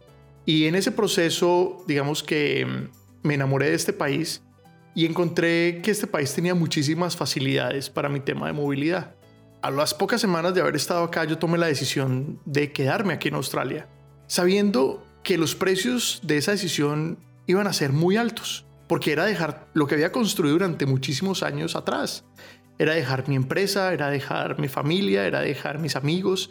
y 0.46 0.65
en 0.65 0.75
ese 0.75 0.91
proceso 0.91 1.84
digamos 1.88 2.24
que 2.24 2.65
mm, 2.65 3.27
me 3.27 3.34
enamoré 3.36 3.69
de 3.69 3.75
este 3.75 3.93
país 3.93 4.41
y 4.96 5.05
encontré 5.05 5.81
que 5.81 5.91
este 5.91 6.08
país 6.08 6.34
tenía 6.34 6.55
muchísimas 6.55 7.15
facilidades 7.15 7.89
para 7.89 8.10
mi 8.10 8.19
tema 8.19 8.48
de 8.48 8.53
movilidad. 8.53 9.15
A 9.62 9.72
las 9.72 9.93
pocas 9.93 10.22
semanas 10.22 10.53
de 10.53 10.62
haber 10.62 10.75
estado 10.75 11.03
acá 11.03 11.25
yo 11.25 11.38
tomé 11.38 11.58
la 11.58 11.67
decisión 11.67 12.39
de 12.46 12.72
quedarme 12.72 13.13
aquí 13.13 13.27
en 13.27 13.36
Australia, 13.36 13.88
sabiendo 14.27 15.05
que 15.24 15.38
los 15.38 15.55
precios 15.55 16.22
de 16.24 16.38
esa 16.38 16.51
decisión 16.51 17.19
iban 17.46 17.67
a 17.67 17.74
ser 17.74 17.91
muy 17.91 18.17
altos, 18.17 18.65
porque 18.88 19.12
era 19.12 19.25
dejar 19.25 19.67
lo 19.74 19.86
que 19.86 19.96
había 19.96 20.12
construido 20.12 20.53
durante 20.53 20.86
muchísimos 20.86 21.43
años 21.43 21.75
atrás. 21.75 22.24
Era 22.79 22.95
dejar 22.95 23.27
mi 23.27 23.36
empresa, 23.36 23.93
era 23.93 24.09
dejar 24.09 24.59
mi 24.59 24.69
familia, 24.69 25.27
era 25.27 25.41
dejar 25.41 25.77
mis 25.77 25.95
amigos. 25.95 26.50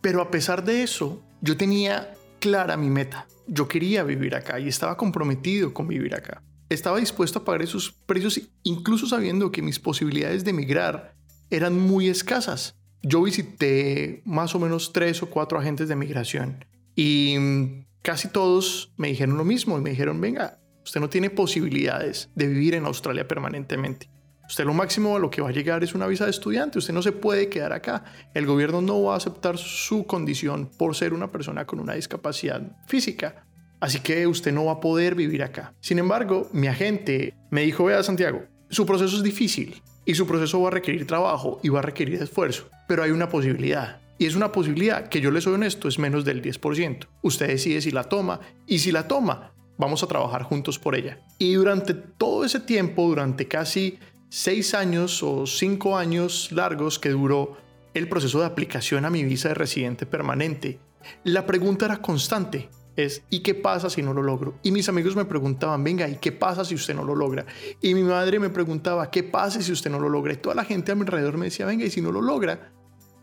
Pero 0.00 0.20
a 0.20 0.30
pesar 0.30 0.64
de 0.64 0.82
eso, 0.82 1.22
yo 1.40 1.56
tenía 1.56 2.14
clara 2.38 2.76
mi 2.76 2.90
meta. 2.90 3.26
Yo 3.46 3.66
quería 3.66 4.04
vivir 4.04 4.34
acá 4.34 4.60
y 4.60 4.68
estaba 4.68 4.96
comprometido 4.96 5.72
con 5.72 5.88
vivir 5.88 6.14
acá. 6.14 6.42
Estaba 6.68 6.98
dispuesto 6.98 7.40
a 7.40 7.44
pagar 7.44 7.62
esos 7.62 7.92
precios 8.06 8.40
incluso 8.62 9.06
sabiendo 9.06 9.50
que 9.50 9.62
mis 9.62 9.78
posibilidades 9.78 10.44
de 10.44 10.50
emigrar 10.50 11.14
eran 11.50 11.78
muy 11.78 12.08
escasas. 12.08 12.76
Yo 13.02 13.22
visité 13.22 14.22
más 14.24 14.54
o 14.54 14.58
menos 14.58 14.92
tres 14.92 15.22
o 15.22 15.30
cuatro 15.30 15.58
agentes 15.58 15.88
de 15.88 15.96
migración 15.96 16.64
y 16.94 17.36
mm, 17.38 17.86
casi 18.02 18.28
todos 18.28 18.92
me 18.96 19.08
dijeron 19.08 19.36
lo 19.36 19.44
mismo 19.44 19.78
y 19.78 19.80
me 19.80 19.90
dijeron, 19.90 20.20
venga, 20.20 20.58
usted 20.84 21.00
no 21.00 21.08
tiene 21.08 21.30
posibilidades 21.30 22.30
de 22.34 22.46
vivir 22.46 22.74
en 22.74 22.86
Australia 22.86 23.26
permanentemente. 23.26 24.11
Usted 24.52 24.66
lo 24.66 24.74
máximo 24.74 25.16
a 25.16 25.18
lo 25.18 25.30
que 25.30 25.40
va 25.40 25.48
a 25.48 25.52
llegar 25.52 25.82
es 25.82 25.94
una 25.94 26.06
visa 26.06 26.26
de 26.26 26.30
estudiante. 26.30 26.78
Usted 26.78 26.92
no 26.92 27.00
se 27.00 27.12
puede 27.12 27.48
quedar 27.48 27.72
acá. 27.72 28.04
El 28.34 28.44
gobierno 28.44 28.82
no 28.82 29.02
va 29.02 29.14
a 29.14 29.16
aceptar 29.16 29.56
su 29.56 30.04
condición 30.04 30.68
por 30.76 30.94
ser 30.94 31.14
una 31.14 31.32
persona 31.32 31.64
con 31.64 31.80
una 31.80 31.94
discapacidad 31.94 32.60
física. 32.86 33.46
Así 33.80 34.00
que 34.00 34.26
usted 34.26 34.52
no 34.52 34.66
va 34.66 34.72
a 34.72 34.80
poder 34.80 35.14
vivir 35.14 35.42
acá. 35.42 35.72
Sin 35.80 35.98
embargo, 35.98 36.50
mi 36.52 36.66
agente 36.66 37.32
me 37.50 37.62
dijo, 37.62 37.86
vea 37.86 38.02
Santiago, 38.02 38.42
su 38.68 38.84
proceso 38.84 39.16
es 39.16 39.22
difícil 39.22 39.80
y 40.04 40.16
su 40.16 40.26
proceso 40.26 40.60
va 40.60 40.68
a 40.68 40.72
requerir 40.72 41.06
trabajo 41.06 41.58
y 41.62 41.70
va 41.70 41.78
a 41.78 41.82
requerir 41.82 42.22
esfuerzo, 42.22 42.68
pero 42.86 43.04
hay 43.04 43.10
una 43.10 43.30
posibilidad. 43.30 44.02
Y 44.18 44.26
es 44.26 44.36
una 44.36 44.52
posibilidad 44.52 45.08
que 45.08 45.22
yo 45.22 45.30
le 45.30 45.40
soy 45.40 45.54
honesto, 45.54 45.88
es 45.88 45.98
menos 45.98 46.26
del 46.26 46.42
10%. 46.42 47.06
Usted 47.22 47.48
decide 47.48 47.80
si 47.80 47.90
la 47.90 48.04
toma 48.04 48.40
y 48.66 48.80
si 48.80 48.92
la 48.92 49.08
toma, 49.08 49.54
vamos 49.78 50.02
a 50.02 50.06
trabajar 50.06 50.42
juntos 50.42 50.78
por 50.78 50.94
ella. 50.94 51.20
Y 51.38 51.54
durante 51.54 51.94
todo 51.94 52.44
ese 52.44 52.60
tiempo, 52.60 53.08
durante 53.08 53.48
casi 53.48 53.98
seis 54.34 54.72
años 54.72 55.22
o 55.22 55.46
cinco 55.46 55.98
años 55.98 56.52
largos 56.52 56.98
que 56.98 57.10
duró 57.10 57.58
el 57.92 58.08
proceso 58.08 58.40
de 58.40 58.46
aplicación 58.46 59.04
a 59.04 59.10
mi 59.10 59.24
visa 59.24 59.48
de 59.48 59.54
residente 59.54 60.06
permanente, 60.06 60.78
la 61.22 61.44
pregunta 61.44 61.84
era 61.84 61.98
constante. 61.98 62.70
Es, 62.96 63.24
¿y 63.28 63.40
qué 63.40 63.54
pasa 63.54 63.90
si 63.90 64.00
no 64.00 64.14
lo 64.14 64.22
logro? 64.22 64.54
Y 64.62 64.72
mis 64.72 64.88
amigos 64.88 65.16
me 65.16 65.26
preguntaban, 65.26 65.84
venga, 65.84 66.08
¿y 66.08 66.16
qué 66.16 66.32
pasa 66.32 66.64
si 66.64 66.74
usted 66.74 66.94
no 66.94 67.04
lo 67.04 67.14
logra? 67.14 67.44
Y 67.82 67.92
mi 67.92 68.02
madre 68.02 68.38
me 68.40 68.48
preguntaba, 68.48 69.10
¿qué 69.10 69.22
pasa 69.22 69.60
si 69.60 69.70
usted 69.70 69.90
no 69.90 70.00
lo 70.00 70.08
logra? 70.08 70.32
Y 70.32 70.38
toda 70.38 70.54
la 70.54 70.64
gente 70.64 70.92
a 70.92 70.94
mi 70.94 71.02
alrededor 71.02 71.36
me 71.36 71.46
decía, 71.46 71.66
venga, 71.66 71.84
¿y 71.84 71.90
si 71.90 72.00
no 72.00 72.10
lo 72.10 72.22
logra? 72.22 72.72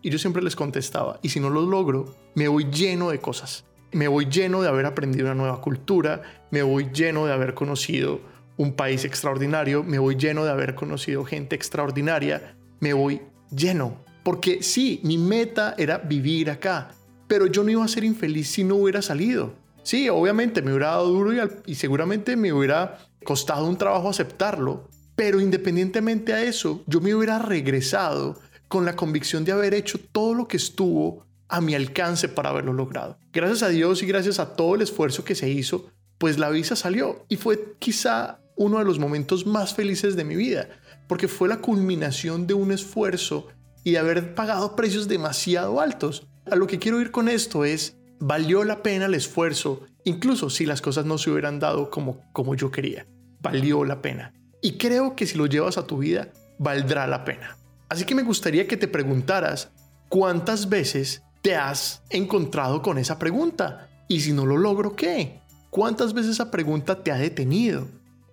Y 0.04 0.12
yo 0.12 0.20
siempre 0.20 0.44
les 0.44 0.56
contestaba, 0.56 1.20
¿y 1.24 1.30
si 1.30 1.40
no 1.40 1.50
lo 1.50 1.66
logro? 1.66 2.14
Me 2.36 2.48
voy 2.48 2.66
lleno 2.66 3.10
de 3.10 3.18
cosas. 3.18 3.66
Me 3.92 4.08
voy 4.08 4.28
lleno 4.28 4.62
de 4.62 4.68
haber 4.68 4.86
aprendido 4.86 5.26
una 5.26 5.34
nueva 5.34 5.60
cultura, 5.60 6.22
me 6.52 6.62
voy 6.62 6.92
lleno 6.94 7.26
de 7.26 7.34
haber 7.34 7.56
conocido 7.56 8.22
un 8.60 8.74
país 8.74 9.06
extraordinario, 9.06 9.86
me 9.86 10.00
voy 10.00 10.18
lleno 10.18 10.44
de 10.44 10.52
haber 10.52 10.76
conocido 10.76 11.24
gente 11.24 11.56
extraordinaria, 11.56 12.58
me 12.82 12.92
voy 12.92 13.22
lleno. 13.50 14.04
Porque 14.22 14.62
sí, 14.62 15.00
mi 15.02 15.18
meta 15.18 15.76
era 15.78 15.98
vivir 15.98 16.52
acá, 16.52 16.90
pero 17.30 17.48
yo 17.48 17.64
no 17.64 17.72
iba 17.72 17.86
a 17.86 17.88
ser 17.88 18.04
infeliz 18.04 18.50
si 18.50 18.66
no 18.66 18.76
hubiera 18.76 19.02
salido. 19.02 19.54
Sí, 19.82 20.10
obviamente 20.10 20.62
me 20.62 20.72
hubiera 20.72 20.90
dado 20.90 21.08
duro 21.08 21.34
y, 21.34 21.40
y 21.68 21.76
seguramente 21.76 22.36
me 22.36 22.52
hubiera 22.52 22.98
costado 23.24 23.66
un 23.66 23.78
trabajo 23.78 24.10
aceptarlo, 24.10 24.90
pero 25.16 25.40
independientemente 25.40 26.34
a 26.34 26.44
eso, 26.44 26.84
yo 26.86 27.00
me 27.00 27.16
hubiera 27.16 27.40
regresado 27.40 28.38
con 28.68 28.84
la 28.84 28.98
convicción 28.98 29.46
de 29.46 29.54
haber 29.54 29.74
hecho 29.74 30.02
todo 30.12 30.34
lo 30.34 30.50
que 30.50 30.58
estuvo 30.58 31.26
a 31.48 31.62
mi 31.62 31.76
alcance 31.76 32.28
para 32.28 32.50
haberlo 32.50 32.74
logrado. 32.74 33.18
Gracias 33.32 33.64
a 33.64 33.70
Dios 33.70 34.04
y 34.04 34.06
gracias 34.06 34.38
a 34.38 34.54
todo 34.54 34.76
el 34.76 34.82
esfuerzo 34.82 35.24
que 35.24 35.34
se 35.34 35.50
hizo, 35.50 35.90
pues 36.18 36.38
la 36.38 36.50
visa 36.50 36.76
salió 36.76 37.26
y 37.30 37.38
fue 37.38 37.78
quizá 37.80 38.42
uno 38.60 38.78
de 38.78 38.86
los 38.86 39.00
momentos 39.00 39.46
más 39.48 39.74
felices 39.74 40.18
de 40.18 40.26
mi 40.26 40.36
vida, 40.36 40.68
porque 41.08 41.30
fue 41.30 41.48
la 41.48 41.62
culminación 41.62 42.46
de 42.46 42.54
un 42.54 42.74
esfuerzo 42.74 43.48
y 43.86 43.92
de 43.92 44.00
haber 44.00 44.36
pagado 44.36 44.76
precios 44.76 45.08
demasiado 45.08 45.80
altos. 45.80 46.28
A 46.46 46.58
lo 46.58 46.68
que 46.68 46.78
quiero 46.78 47.00
ir 47.00 47.10
con 47.10 47.30
esto 47.30 47.64
es, 47.64 47.96
valió 48.20 48.66
la 48.66 48.84
pena 48.84 49.06
el 49.06 49.14
esfuerzo, 49.14 49.84
incluso 50.04 50.50
si 50.50 50.66
las 50.66 50.82
cosas 50.82 51.06
no 51.06 51.18
se 51.18 51.32
hubieran 51.32 51.60
dado 51.60 51.90
como, 51.90 52.20
como 52.34 52.54
yo 52.54 52.70
quería. 52.70 53.08
Valió 53.40 53.86
la 53.86 54.02
pena. 54.02 54.34
Y 54.62 54.74
creo 54.74 55.16
que 55.16 55.26
si 55.26 55.38
lo 55.38 55.46
llevas 55.46 55.78
a 55.78 55.88
tu 55.88 56.00
vida, 56.00 56.28
valdrá 56.58 57.08
la 57.08 57.24
pena. 57.24 57.58
Así 57.88 58.04
que 58.04 58.14
me 58.14 58.24
gustaría 58.24 58.68
que 58.68 58.76
te 58.76 58.90
preguntaras 58.90 59.72
cuántas 60.10 60.68
veces 60.68 61.24
te 61.42 61.56
has 61.56 62.04
encontrado 62.10 62.82
con 62.82 62.98
esa 62.98 63.18
pregunta. 63.20 63.90
Y 64.10 64.20
si 64.20 64.34
no 64.34 64.46
lo 64.46 64.58
logro, 64.58 64.98
¿qué? 64.98 65.40
¿Cuántas 65.70 66.14
veces 66.14 66.32
esa 66.32 66.52
pregunta 66.52 67.02
te 67.02 67.14
ha 67.14 67.18
detenido? 67.18 67.88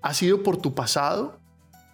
¿Ha 0.07 0.15
sido 0.15 0.45
por 0.45 0.57
tu 0.59 0.73
pasado? 0.73 1.37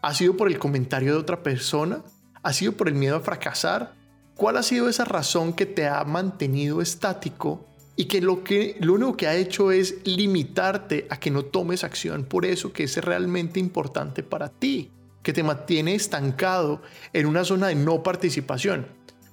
¿Ha 0.02 0.12
sido 0.12 0.36
por 0.36 0.48
el 0.48 0.58
comentario 0.58 1.14
de 1.14 1.18
otra 1.18 1.42
persona? 1.42 2.02
¿Ha 2.42 2.52
sido 2.52 2.72
por 2.72 2.88
el 2.88 2.94
miedo 2.94 3.16
a 3.16 3.20
fracasar? 3.20 3.94
¿Cuál 4.36 4.58
ha 4.58 4.62
sido 4.62 4.90
esa 4.90 5.06
razón 5.06 5.54
que 5.54 5.64
te 5.64 5.88
ha 5.88 6.04
mantenido 6.04 6.82
estático 6.82 7.66
y 7.96 8.04
que 8.04 8.20
lo, 8.20 8.44
que 8.44 8.76
lo 8.80 8.92
único 8.92 9.16
que 9.16 9.28
ha 9.28 9.34
hecho 9.34 9.72
es 9.72 10.06
limitarte 10.06 11.06
a 11.08 11.18
que 11.18 11.30
no 11.30 11.46
tomes 11.46 11.84
acción 11.84 12.24
por 12.24 12.44
eso 12.44 12.70
que 12.70 12.84
es 12.84 12.98
realmente 12.98 13.58
importante 13.58 14.22
para 14.22 14.50
ti, 14.50 14.90
que 15.22 15.32
te 15.32 15.42
mantiene 15.42 15.94
estancado 15.94 16.82
en 17.14 17.24
una 17.24 17.44
zona 17.44 17.68
de 17.68 17.76
no 17.76 18.02
participación? 18.02 18.88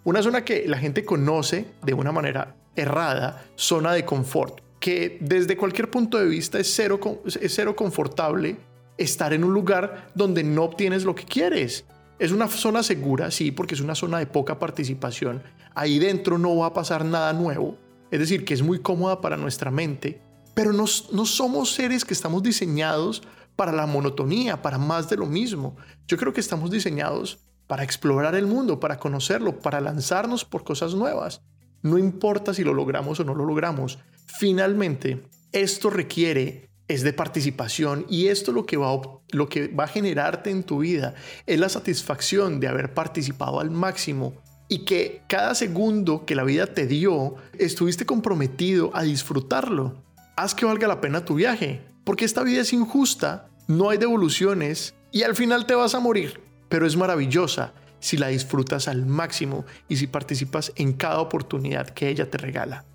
Una 0.05 0.24
zona 0.24 0.45
que 0.45 0.65
la 0.69 0.77
gente 0.77 1.03
conoce 1.03 1.65
de 1.83 1.93
una 1.93 2.13
manera 2.13 2.55
errada, 2.77 3.43
zona 3.57 3.91
de 3.91 4.05
confort, 4.05 4.62
que 4.79 5.17
desde 5.19 5.57
cualquier 5.57 5.91
punto 5.91 6.17
de 6.17 6.27
vista 6.27 6.57
es 6.59 6.74
cero, 6.74 7.01
es 7.25 7.53
cero 7.53 7.75
confortable 7.75 8.68
estar 9.00 9.34
en 9.34 9.44
un 9.44 9.53
lugar 9.53 10.12
donde 10.13 10.44
no 10.44 10.63
obtienes 10.63 11.06
lo 11.06 11.15
que 11.15 11.24
quieres. 11.24 11.86
Es 12.20 12.32
una 12.32 12.48
zona 12.48 12.84
segura, 12.84 13.32
sí, 13.32 13.51
porque 13.51 13.75
es 13.75 13.82
una 13.82 13.96
zona 13.96 14.20
de 14.20 14.27
poca 14.27 14.60
participación. 14.60 15.41
Ahí 15.74 16.00
dentro 16.00 16.38
no 16.38 16.58
va 16.58 16.68
a 16.68 16.74
pasar 16.74 17.06
nada 17.06 17.34
nuevo. 17.34 17.77
Es 18.12 18.20
decir, 18.20 18.44
que 18.44 18.53
es 18.53 18.62
muy 18.62 18.79
cómoda 18.79 19.22
para 19.22 19.38
nuestra 19.38 19.72
mente. 19.72 20.22
Pero 20.53 20.74
no, 20.74 20.86
no 21.13 21.25
somos 21.25 21.72
seres 21.72 22.03
que 22.03 22.13
estamos 22.13 22.44
diseñados 22.44 23.24
para 23.56 23.72
la 23.72 23.86
monotonía, 23.86 24.62
para 24.62 24.77
más 24.77 25.10
de 25.10 25.18
lo 25.18 25.25
mismo. 25.25 25.77
Yo 26.08 26.18
creo 26.18 26.34
que 26.34 26.41
estamos 26.41 26.72
diseñados 26.72 27.39
para 27.68 27.84
explorar 27.84 28.36
el 28.36 28.48
mundo, 28.48 28.79
para 28.79 28.98
conocerlo, 28.98 29.60
para 29.60 29.79
lanzarnos 29.79 30.44
por 30.44 30.63
cosas 30.63 30.96
nuevas. 30.96 31.41
No 31.82 31.98
importa 31.98 32.53
si 32.53 32.63
lo 32.63 32.74
logramos 32.74 33.20
o 33.20 33.24
no 33.24 33.36
lo 33.36 33.46
logramos. 33.46 34.00
Finalmente, 34.25 35.24
esto 35.51 35.89
requiere 35.89 36.68
es 36.89 37.03
de 37.03 37.13
participación 37.13 38.05
y 38.10 38.27
esto 38.27 38.51
lo 38.51 38.65
que, 38.65 38.75
va, 38.75 39.00
lo 39.29 39.48
que 39.48 39.67
va 39.67 39.86
a 39.86 39.88
generarte 39.88 40.50
en 40.50 40.63
tu 40.63 40.79
vida 40.79 41.13
es 41.46 41.60
la 41.60 41.69
satisfacción 41.69 42.60
de 42.60 42.67
haber 42.67 42.93
participado 42.93 43.62
al 43.62 43.69
máximo 43.69 44.34
y 44.67 44.79
que 44.86 45.22
cada 45.29 45.55
segundo 45.55 46.25
que 46.25 46.36
la 46.36 46.43
vida 46.43 46.65
te 46.67 46.88
dio 46.88 47.36
estuviste 47.58 48.05
comprometido 48.05 48.91
a 48.93 49.03
disfrutarlo. 49.03 50.03
Haz 50.36 50.55
que 50.55 50.65
valga 50.65 50.88
la 50.88 51.00
pena 51.00 51.25
tu 51.25 51.36
viaje, 51.36 51.81
porque 52.03 52.25
esta 52.25 52.43
vida 52.43 52.62
es 52.62 52.74
injusta, 52.74 53.50
no 53.67 53.91
hay 53.91 54.00
devoluciones 54.00 54.96
y 55.12 55.22
al 55.22 55.36
final 55.36 55.67
te 55.67 55.75
vas 55.75 55.93
a 55.93 56.00
morir, 56.00 56.41
pero 56.69 56.88
es 56.88 56.98
maravillosa 56.98 57.74
si 58.00 58.17
la 58.17 58.29
disfrutas 58.29 58.88
al 58.88 59.05
máximo 59.05 59.65
y 59.88 59.98
si 59.98 60.08
participas 60.08 60.72
en 60.75 60.93
cada 60.93 61.19
oportunidad 61.19 61.89
que 61.89 62.10
ella 62.10 62.31
te 62.31 62.39
regala. 62.39 62.86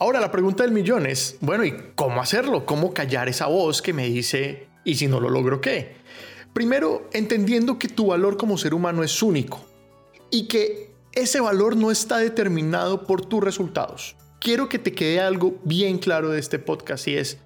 Ahora 0.00 0.20
la 0.20 0.30
pregunta 0.30 0.62
del 0.62 0.72
millón 0.72 1.06
es, 1.06 1.36
bueno, 1.40 1.64
¿y 1.64 1.74
cómo 1.96 2.20
hacerlo? 2.20 2.64
¿Cómo 2.64 2.94
callar 2.94 3.28
esa 3.28 3.46
voz 3.46 3.82
que 3.82 3.92
me 3.92 4.06
dice, 4.06 4.68
¿y 4.84 4.94
si 4.94 5.08
no 5.08 5.18
lo 5.18 5.28
logro 5.28 5.60
qué? 5.60 5.96
Primero, 6.52 7.08
entendiendo 7.12 7.80
que 7.80 7.88
tu 7.88 8.06
valor 8.06 8.36
como 8.36 8.58
ser 8.58 8.74
humano 8.74 9.02
es 9.02 9.22
único 9.22 9.64
y 10.30 10.46
que 10.46 10.92
ese 11.12 11.40
valor 11.40 11.76
no 11.76 11.90
está 11.90 12.18
determinado 12.18 13.06
por 13.06 13.26
tus 13.26 13.42
resultados. 13.42 14.14
Quiero 14.40 14.68
que 14.68 14.78
te 14.78 14.92
quede 14.92 15.20
algo 15.20 15.58
bien 15.64 15.98
claro 15.98 16.30
de 16.30 16.38
este 16.38 16.60
podcast 16.60 17.08
y 17.08 17.16
es, 17.16 17.38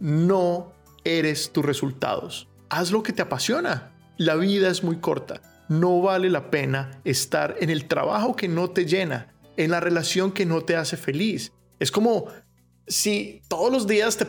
no 0.00 0.72
eres 1.04 1.50
tus 1.52 1.64
resultados. 1.64 2.48
Haz 2.70 2.90
lo 2.90 3.02
que 3.02 3.12
te 3.12 3.20
apasiona. 3.20 3.92
La 4.16 4.34
vida 4.34 4.70
es 4.70 4.82
muy 4.82 4.96
corta. 4.96 5.42
No 5.68 6.00
vale 6.00 6.30
la 6.30 6.50
pena 6.50 7.02
estar 7.04 7.56
en 7.60 7.68
el 7.68 7.86
trabajo 7.86 8.34
que 8.34 8.48
no 8.48 8.70
te 8.70 8.86
llena, 8.86 9.34
en 9.58 9.70
la 9.70 9.80
relación 9.80 10.32
que 10.32 10.46
no 10.46 10.62
te 10.62 10.74
hace 10.74 10.96
feliz. 10.96 11.52
Es 11.78 11.90
como 11.90 12.26
si 12.86 13.42
todos 13.48 13.72
los 13.72 13.86
días 13.86 14.16
te, 14.16 14.26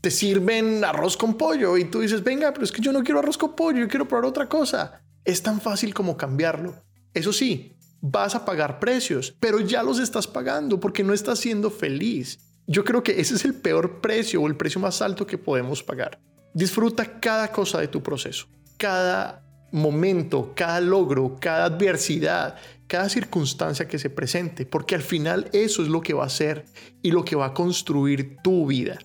te 0.00 0.10
sirven 0.10 0.84
arroz 0.84 1.16
con 1.16 1.34
pollo 1.34 1.76
y 1.76 1.84
tú 1.84 2.00
dices, 2.00 2.22
venga, 2.22 2.52
pero 2.52 2.64
es 2.64 2.72
que 2.72 2.82
yo 2.82 2.92
no 2.92 3.02
quiero 3.02 3.20
arroz 3.20 3.38
con 3.38 3.54
pollo, 3.54 3.80
yo 3.80 3.88
quiero 3.88 4.08
probar 4.08 4.26
otra 4.26 4.48
cosa. 4.48 5.02
Es 5.24 5.42
tan 5.42 5.60
fácil 5.60 5.94
como 5.94 6.16
cambiarlo. 6.16 6.74
Eso 7.14 7.32
sí, 7.32 7.76
vas 8.00 8.34
a 8.34 8.44
pagar 8.44 8.80
precios, 8.80 9.34
pero 9.38 9.60
ya 9.60 9.82
los 9.82 9.98
estás 9.98 10.26
pagando 10.26 10.80
porque 10.80 11.04
no 11.04 11.14
estás 11.14 11.38
siendo 11.38 11.70
feliz. 11.70 12.40
Yo 12.66 12.84
creo 12.84 13.02
que 13.02 13.20
ese 13.20 13.34
es 13.34 13.44
el 13.44 13.54
peor 13.54 14.00
precio 14.00 14.42
o 14.42 14.48
el 14.48 14.56
precio 14.56 14.80
más 14.80 15.00
alto 15.02 15.26
que 15.26 15.38
podemos 15.38 15.82
pagar. 15.82 16.20
Disfruta 16.52 17.20
cada 17.20 17.50
cosa 17.50 17.80
de 17.80 17.88
tu 17.88 18.02
proceso, 18.02 18.46
cada 18.76 19.44
momento, 19.72 20.52
cada 20.54 20.80
logro, 20.80 21.36
cada 21.40 21.64
adversidad, 21.64 22.56
cada 22.86 23.08
circunstancia 23.08 23.88
que 23.88 23.98
se 23.98 24.10
presente, 24.10 24.66
porque 24.66 24.94
al 24.94 25.02
final 25.02 25.48
eso 25.52 25.82
es 25.82 25.88
lo 25.88 26.02
que 26.02 26.14
va 26.14 26.26
a 26.26 26.30
ser 26.30 26.66
y 27.02 27.10
lo 27.10 27.24
que 27.24 27.36
va 27.36 27.46
a 27.46 27.54
construir 27.54 28.36
tu 28.44 28.66
vida. 28.66 28.98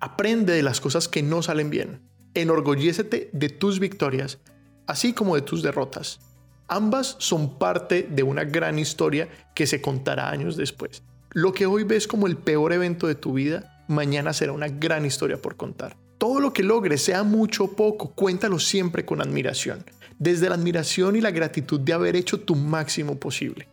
Aprende 0.00 0.52
de 0.52 0.62
las 0.62 0.80
cosas 0.80 1.08
que 1.08 1.22
no 1.22 1.42
salen 1.42 1.70
bien. 1.70 2.02
Enorgullécete 2.34 3.30
de 3.32 3.48
tus 3.48 3.80
victorias, 3.80 4.38
así 4.86 5.12
como 5.12 5.34
de 5.34 5.42
tus 5.42 5.62
derrotas. 5.62 6.20
Ambas 6.68 7.16
son 7.18 7.58
parte 7.58 8.06
de 8.08 8.22
una 8.22 8.44
gran 8.44 8.78
historia 8.78 9.28
que 9.54 9.66
se 9.66 9.80
contará 9.80 10.30
años 10.30 10.56
después. 10.56 11.02
Lo 11.30 11.52
que 11.52 11.66
hoy 11.66 11.84
ves 11.84 12.06
como 12.06 12.26
el 12.26 12.36
peor 12.36 12.72
evento 12.72 13.06
de 13.06 13.14
tu 13.14 13.32
vida, 13.32 13.84
mañana 13.88 14.32
será 14.32 14.52
una 14.52 14.68
gran 14.68 15.04
historia 15.06 15.40
por 15.40 15.56
contar. 15.56 15.96
Todo 16.18 16.40
lo 16.40 16.52
que 16.52 16.62
logres, 16.62 17.02
sea 17.02 17.24
mucho 17.24 17.64
o 17.64 17.72
poco, 17.72 18.14
cuéntalo 18.14 18.58
siempre 18.58 19.04
con 19.04 19.20
admiración, 19.20 19.84
desde 20.22 20.48
la 20.48 20.54
admiración 20.54 21.16
y 21.16 21.20
la 21.20 21.32
gratitud 21.32 21.80
de 21.80 21.92
haber 21.92 22.14
hecho 22.14 22.38
tu 22.38 22.54
máximo 22.54 23.18
posible. 23.18 23.66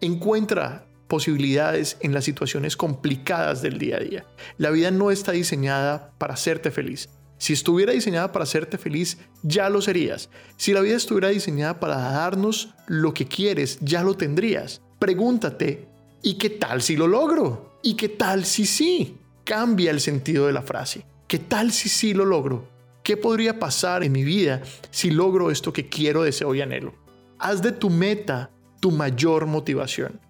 Encuentra 0.00 0.86
posibilidades 1.06 1.96
en 2.00 2.12
las 2.12 2.24
situaciones 2.24 2.76
complicadas 2.76 3.62
del 3.62 3.78
día 3.78 3.96
a 3.96 4.00
día. 4.00 4.24
La 4.58 4.70
vida 4.70 4.90
no 4.90 5.12
está 5.12 5.30
diseñada 5.30 6.10
para 6.18 6.34
hacerte 6.34 6.72
feliz. 6.72 7.08
Si 7.38 7.52
estuviera 7.52 7.92
diseñada 7.92 8.32
para 8.32 8.42
hacerte 8.42 8.76
feliz, 8.76 9.18
ya 9.42 9.68
lo 9.70 9.80
serías. 9.80 10.30
Si 10.56 10.72
la 10.72 10.80
vida 10.80 10.96
estuviera 10.96 11.28
diseñada 11.28 11.78
para 11.78 11.96
darnos 11.96 12.74
lo 12.88 13.14
que 13.14 13.26
quieres, 13.26 13.78
ya 13.80 14.02
lo 14.02 14.16
tendrías. 14.16 14.80
Pregúntate, 14.98 15.86
¿y 16.22 16.34
qué 16.38 16.50
tal 16.50 16.82
si 16.82 16.96
lo 16.96 17.06
logro? 17.06 17.78
¿Y 17.84 17.94
qué 17.94 18.08
tal 18.08 18.44
si 18.44 18.66
sí? 18.66 19.18
Cambia 19.44 19.92
el 19.92 20.00
sentido 20.00 20.46
de 20.46 20.52
la 20.54 20.62
frase. 20.62 21.04
¿Qué 21.28 21.38
tal 21.38 21.70
si 21.70 21.88
sí 21.88 22.14
lo 22.14 22.24
logro? 22.24 22.73
¿Qué 23.04 23.18
podría 23.18 23.58
pasar 23.58 24.02
en 24.02 24.12
mi 24.12 24.24
vida 24.24 24.62
si 24.90 25.10
logro 25.10 25.50
esto 25.50 25.74
que 25.74 25.90
quiero, 25.90 26.22
deseo 26.22 26.54
y 26.54 26.62
anhelo? 26.62 26.94
Haz 27.38 27.60
de 27.60 27.70
tu 27.70 27.90
meta 27.90 28.50
tu 28.80 28.92
mayor 28.92 29.44
motivación. 29.44 30.22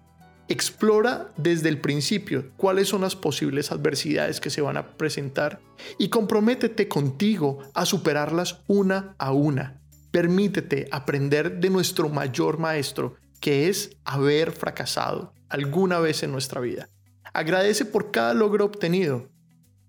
Explora 0.49 1.31
desde 1.37 1.69
el 1.69 1.79
principio 1.79 2.51
cuáles 2.57 2.89
son 2.89 2.99
las 2.99 3.15
posibles 3.15 3.71
adversidades 3.71 4.41
que 4.41 4.49
se 4.49 4.59
van 4.59 4.75
a 4.75 4.97
presentar 4.97 5.61
y 5.97 6.09
comprométete 6.09 6.89
contigo 6.89 7.59
a 7.73 7.85
superarlas 7.85 8.61
una 8.67 9.15
a 9.19 9.31
una. 9.31 9.79
Permítete 10.11 10.89
aprender 10.91 11.61
de 11.61 11.69
nuestro 11.69 12.09
mayor 12.09 12.57
maestro, 12.59 13.15
que 13.39 13.69
es 13.69 13.95
haber 14.03 14.51
fracasado 14.51 15.33
alguna 15.47 15.99
vez 15.99 16.23
en 16.23 16.33
nuestra 16.33 16.59
vida. 16.59 16.89
Agradece 17.31 17.85
por 17.85 18.11
cada 18.11 18.33
logro 18.33 18.65
obtenido 18.65 19.29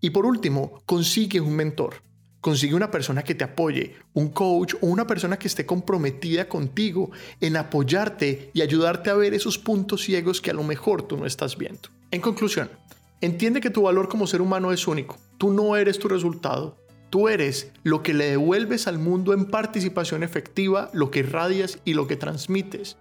y 0.00 0.10
por 0.10 0.24
último, 0.24 0.82
consigue 0.86 1.40
un 1.40 1.56
mentor. 1.56 2.05
Consigue 2.46 2.76
una 2.76 2.92
persona 2.92 3.24
que 3.24 3.34
te 3.34 3.42
apoye, 3.42 3.96
un 4.14 4.28
coach 4.28 4.74
o 4.80 4.86
una 4.86 5.04
persona 5.04 5.36
que 5.36 5.48
esté 5.48 5.66
comprometida 5.66 6.48
contigo 6.48 7.10
en 7.40 7.56
apoyarte 7.56 8.52
y 8.54 8.62
ayudarte 8.62 9.10
a 9.10 9.14
ver 9.14 9.34
esos 9.34 9.58
puntos 9.58 10.04
ciegos 10.04 10.40
que 10.40 10.52
a 10.52 10.54
lo 10.54 10.62
mejor 10.62 11.02
tú 11.02 11.16
no 11.16 11.26
estás 11.26 11.58
viendo. 11.58 11.88
En 12.12 12.20
conclusión, 12.20 12.70
entiende 13.20 13.60
que 13.60 13.70
tu 13.70 13.82
valor 13.82 14.08
como 14.08 14.28
ser 14.28 14.42
humano 14.42 14.70
es 14.70 14.86
único. 14.86 15.18
Tú 15.38 15.50
no 15.50 15.74
eres 15.74 15.98
tu 15.98 16.06
resultado. 16.06 16.76
Tú 17.10 17.26
eres 17.26 17.72
lo 17.82 18.04
que 18.04 18.14
le 18.14 18.26
devuelves 18.26 18.86
al 18.86 19.00
mundo 19.00 19.32
en 19.32 19.46
participación 19.46 20.22
efectiva, 20.22 20.88
lo 20.92 21.10
que 21.10 21.18
irradias 21.18 21.80
y 21.84 21.94
lo 21.94 22.06
que 22.06 22.14
transmites. 22.14 22.96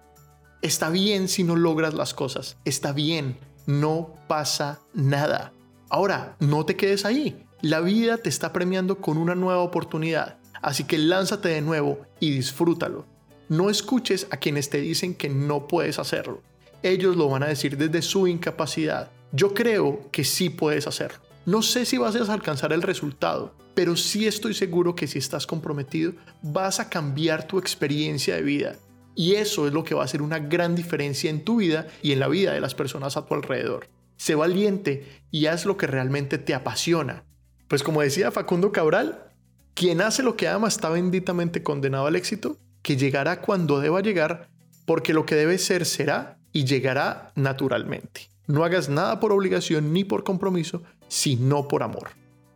Está 0.64 0.90
bien 0.90 1.28
si 1.28 1.44
no 1.44 1.56
logras 1.56 1.94
las 1.94 2.16
cosas. 2.16 2.58
Está 2.66 2.94
bien. 2.94 3.38
No 3.68 4.16
pasa 4.28 4.80
nada. 4.96 5.54
Ahora, 5.92 6.36
no 6.40 6.66
te 6.66 6.76
quedes 6.76 7.06
ahí. 7.06 7.46
La 7.66 7.82
vida 7.82 8.20
te 8.20 8.30
está 8.30 8.54
premiando 8.54 8.98
con 8.98 9.18
una 9.18 9.34
nueva 9.34 9.64
oportunidad, 9.64 10.38
así 10.62 10.84
que 10.84 11.00
lánzate 11.00 11.50
de 11.50 11.62
nuevo 11.62 12.06
y 12.20 12.30
disfrútalo. 12.30 13.08
No 13.50 13.72
escuches 13.72 14.28
a 14.30 14.38
quienes 14.38 14.70
te 14.70 14.80
dicen 14.80 15.16
que 15.16 15.30
no 15.30 15.68
puedes 15.68 15.98
hacerlo. 15.98 16.44
Ellos 16.84 17.16
lo 17.16 17.28
van 17.28 17.42
a 17.42 17.48
decir 17.48 17.76
desde 17.76 18.04
su 18.04 18.28
incapacidad. 18.28 19.10
Yo 19.32 19.56
creo 19.56 20.12
que 20.12 20.24
sí 20.24 20.52
puedes 20.52 20.86
hacerlo. 20.86 21.18
No 21.48 21.64
sé 21.64 21.86
si 21.86 21.98
vas 21.98 22.16
a 22.16 22.32
alcanzar 22.32 22.72
el 22.72 22.84
resultado, 22.84 23.56
pero 23.74 23.96
sí 23.96 24.28
estoy 24.28 24.54
seguro 24.54 24.94
que 24.94 25.08
si 25.08 25.18
estás 25.18 25.48
comprometido 25.48 26.14
vas 26.44 26.80
a 26.80 26.88
cambiar 26.88 27.48
tu 27.48 27.58
experiencia 27.58 28.36
de 28.36 28.44
vida. 28.44 28.76
Y 29.16 29.38
eso 29.38 29.66
es 29.66 29.74
lo 29.74 29.84
que 29.84 29.96
va 29.96 30.04
a 30.04 30.06
hacer 30.06 30.22
una 30.22 30.38
gran 30.38 30.76
diferencia 30.76 31.32
en 31.32 31.44
tu 31.44 31.56
vida 31.56 31.88
y 32.04 32.12
en 32.12 32.20
la 32.20 32.28
vida 32.28 32.54
de 32.54 32.62
las 32.62 32.76
personas 32.76 33.18
a 33.18 33.26
tu 33.26 33.34
alrededor. 33.34 33.88
Sé 34.18 34.36
valiente 34.36 35.24
y 35.32 35.48
haz 35.48 35.66
lo 35.66 35.78
que 35.78 35.88
realmente 35.88 36.38
te 36.38 36.54
apasiona. 36.54 37.24
Pues 37.68 37.84
como 37.84 38.02
decía 38.02 38.32
Facundo 38.32 38.72
Cabral, 38.72 39.32
quien 39.74 40.02
hace 40.02 40.24
lo 40.24 40.38
que 40.38 40.48
ama 40.48 40.68
está 40.68 40.90
benditamente 40.90 41.64
condenado 41.64 42.08
al 42.08 42.16
éxito, 42.16 42.58
que 42.82 42.98
llegará 42.98 43.42
cuando 43.42 43.80
deba 43.80 44.02
llegar, 44.02 44.50
porque 44.86 45.14
lo 45.14 45.26
que 45.26 45.36
debe 45.36 45.58
ser 45.58 45.86
será 45.86 46.38
y 46.52 46.66
llegará 46.66 47.32
naturalmente. 47.36 48.30
No 48.48 48.64
hagas 48.64 48.90
nada 48.90 49.20
por 49.20 49.32
obligación 49.32 49.92
ni 49.92 50.04
por 50.04 50.24
compromiso, 50.24 50.84
sino 51.08 51.68
por 51.68 51.84
amor. 51.84 52.10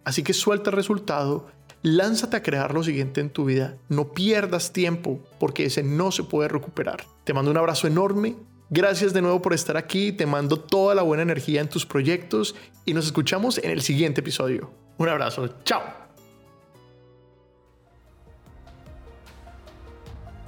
Así 0.03 0.23
que 0.23 0.33
suelta 0.33 0.69
el 0.69 0.75
resultado, 0.75 1.47
lánzate 1.81 2.37
a 2.37 2.43
crear 2.43 2.73
lo 2.73 2.83
siguiente 2.83 3.21
en 3.21 3.31
tu 3.31 3.45
vida, 3.45 3.77
no 3.89 4.13
pierdas 4.13 4.71
tiempo, 4.71 5.19
porque 5.39 5.65
ese 5.65 5.83
no 5.83 6.11
se 6.11 6.23
puede 6.23 6.49
recuperar. 6.49 7.05
Te 7.23 7.33
mando 7.33 7.51
un 7.51 7.57
abrazo 7.57 7.87
enorme 7.87 8.35
Gracias 8.71 9.13
de 9.13 9.23
nuevo 9.23 9.41
por 9.41 9.53
estar 9.53 9.77
aquí, 9.77 10.11
te 10.11 10.27
mando 10.27 10.59
toda 10.59 10.93
la 10.93 11.01
buena 11.01 11.23
energía 11.23 11.59
en 11.59 11.69
tus 11.69 11.87
proyectos 11.87 12.55
y 12.85 12.93
nos 12.93 13.07
escuchamos 13.07 13.57
en 13.57 13.71
el 13.71 13.81
siguiente 13.81 14.21
episodio. 14.21 14.69
Un 14.99 15.07
abrazo, 15.07 15.47
chao. 15.63 15.81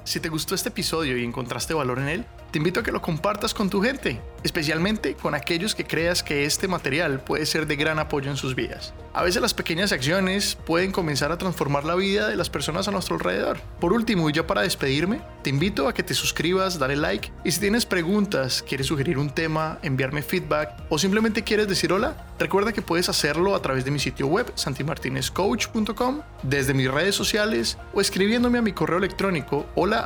Si 0.04 0.20
te 0.20 0.28
gustó 0.28 0.56
este 0.56 0.68
episodio 0.68 1.18
y 1.18 1.24
encontraste 1.24 1.74
valor 1.74 2.00
en 2.00 2.10
él, 2.10 2.26
te 2.52 2.58
invito 2.58 2.82
a 2.82 2.84
que 2.84 2.92
lo 2.92 3.02
compartas 3.02 3.54
con 3.54 3.70
tu 3.70 3.82
gente, 3.82 4.20
especialmente 4.44 5.16
con 5.16 5.36
aquellos 5.36 5.74
que 5.74 5.86
creas 5.86 6.22
que 6.22 6.46
este 6.46 6.68
material 6.68 7.22
puede 7.22 7.46
ser 7.46 7.66
de 7.66 7.78
gran 7.78 7.98
apoyo 7.98 8.30
en 8.30 8.38
sus 8.38 8.56
vidas. 8.56 8.94
A 9.14 9.24
veces 9.24 9.42
las 9.42 9.54
pequeñas 9.54 9.92
acciones 9.92 10.58
pueden 10.66 10.92
comenzar 10.92 11.32
a 11.32 11.38
transformar 11.38 11.86
la 11.86 11.96
vida 11.96 12.30
de 12.30 12.36
las 12.36 12.50
personas 12.50 12.88
a 12.88 12.92
nuestro 12.92 13.16
alrededor. 13.16 13.60
Por 13.80 13.94
último, 13.94 14.30
y 14.30 14.34
ya 14.34 14.48
para 14.48 14.62
despedirme, 14.62 15.22
te 15.44 15.50
invito 15.50 15.88
a 15.88 15.94
que 15.94 16.04
te 16.04 16.14
suscribas, 16.14 16.80
dale 16.80 16.96
like 16.96 17.32
y 17.44 17.52
si 17.52 17.60
tienes 17.60 17.86
preguntas, 17.86 18.64
quieres 18.68 18.88
sugerir 18.88 19.18
un 19.18 19.30
tema, 19.30 19.80
enviarme 19.82 20.22
feedback 20.22 20.84
o 20.90 20.98
simplemente 20.98 21.44
quieres 21.44 21.68
decir 21.68 21.94
hola, 21.94 22.28
recuerda 22.40 22.74
que 22.74 22.82
puedes 22.82 23.10
hacerlo 23.10 23.56
a 23.56 23.62
través 23.62 23.86
de 23.86 23.92
mi 23.92 24.00
sitio 24.00 24.28
web 24.28 24.52
santimartinezcoach.com, 24.56 26.22
desde 26.44 26.74
mis 26.74 26.92
redes 26.92 27.16
sociales 27.16 27.78
o 27.94 28.02
escribiéndome 28.02 28.60
a 28.60 28.62
mi 28.62 28.74
correo 28.74 28.98
electrónico 28.98 29.66
hola. 29.76 30.06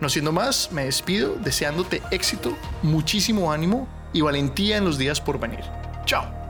No 0.00 0.08
más, 0.32 0.70
me 0.72 0.84
despido 0.84 1.36
deseándote 1.36 2.02
éxito, 2.10 2.56
muchísimo 2.82 3.52
ánimo 3.52 3.86
y 4.12 4.20
valentía 4.20 4.76
en 4.76 4.84
los 4.84 4.98
días 4.98 5.20
por 5.20 5.38
venir. 5.38 5.64
Chao. 6.04 6.45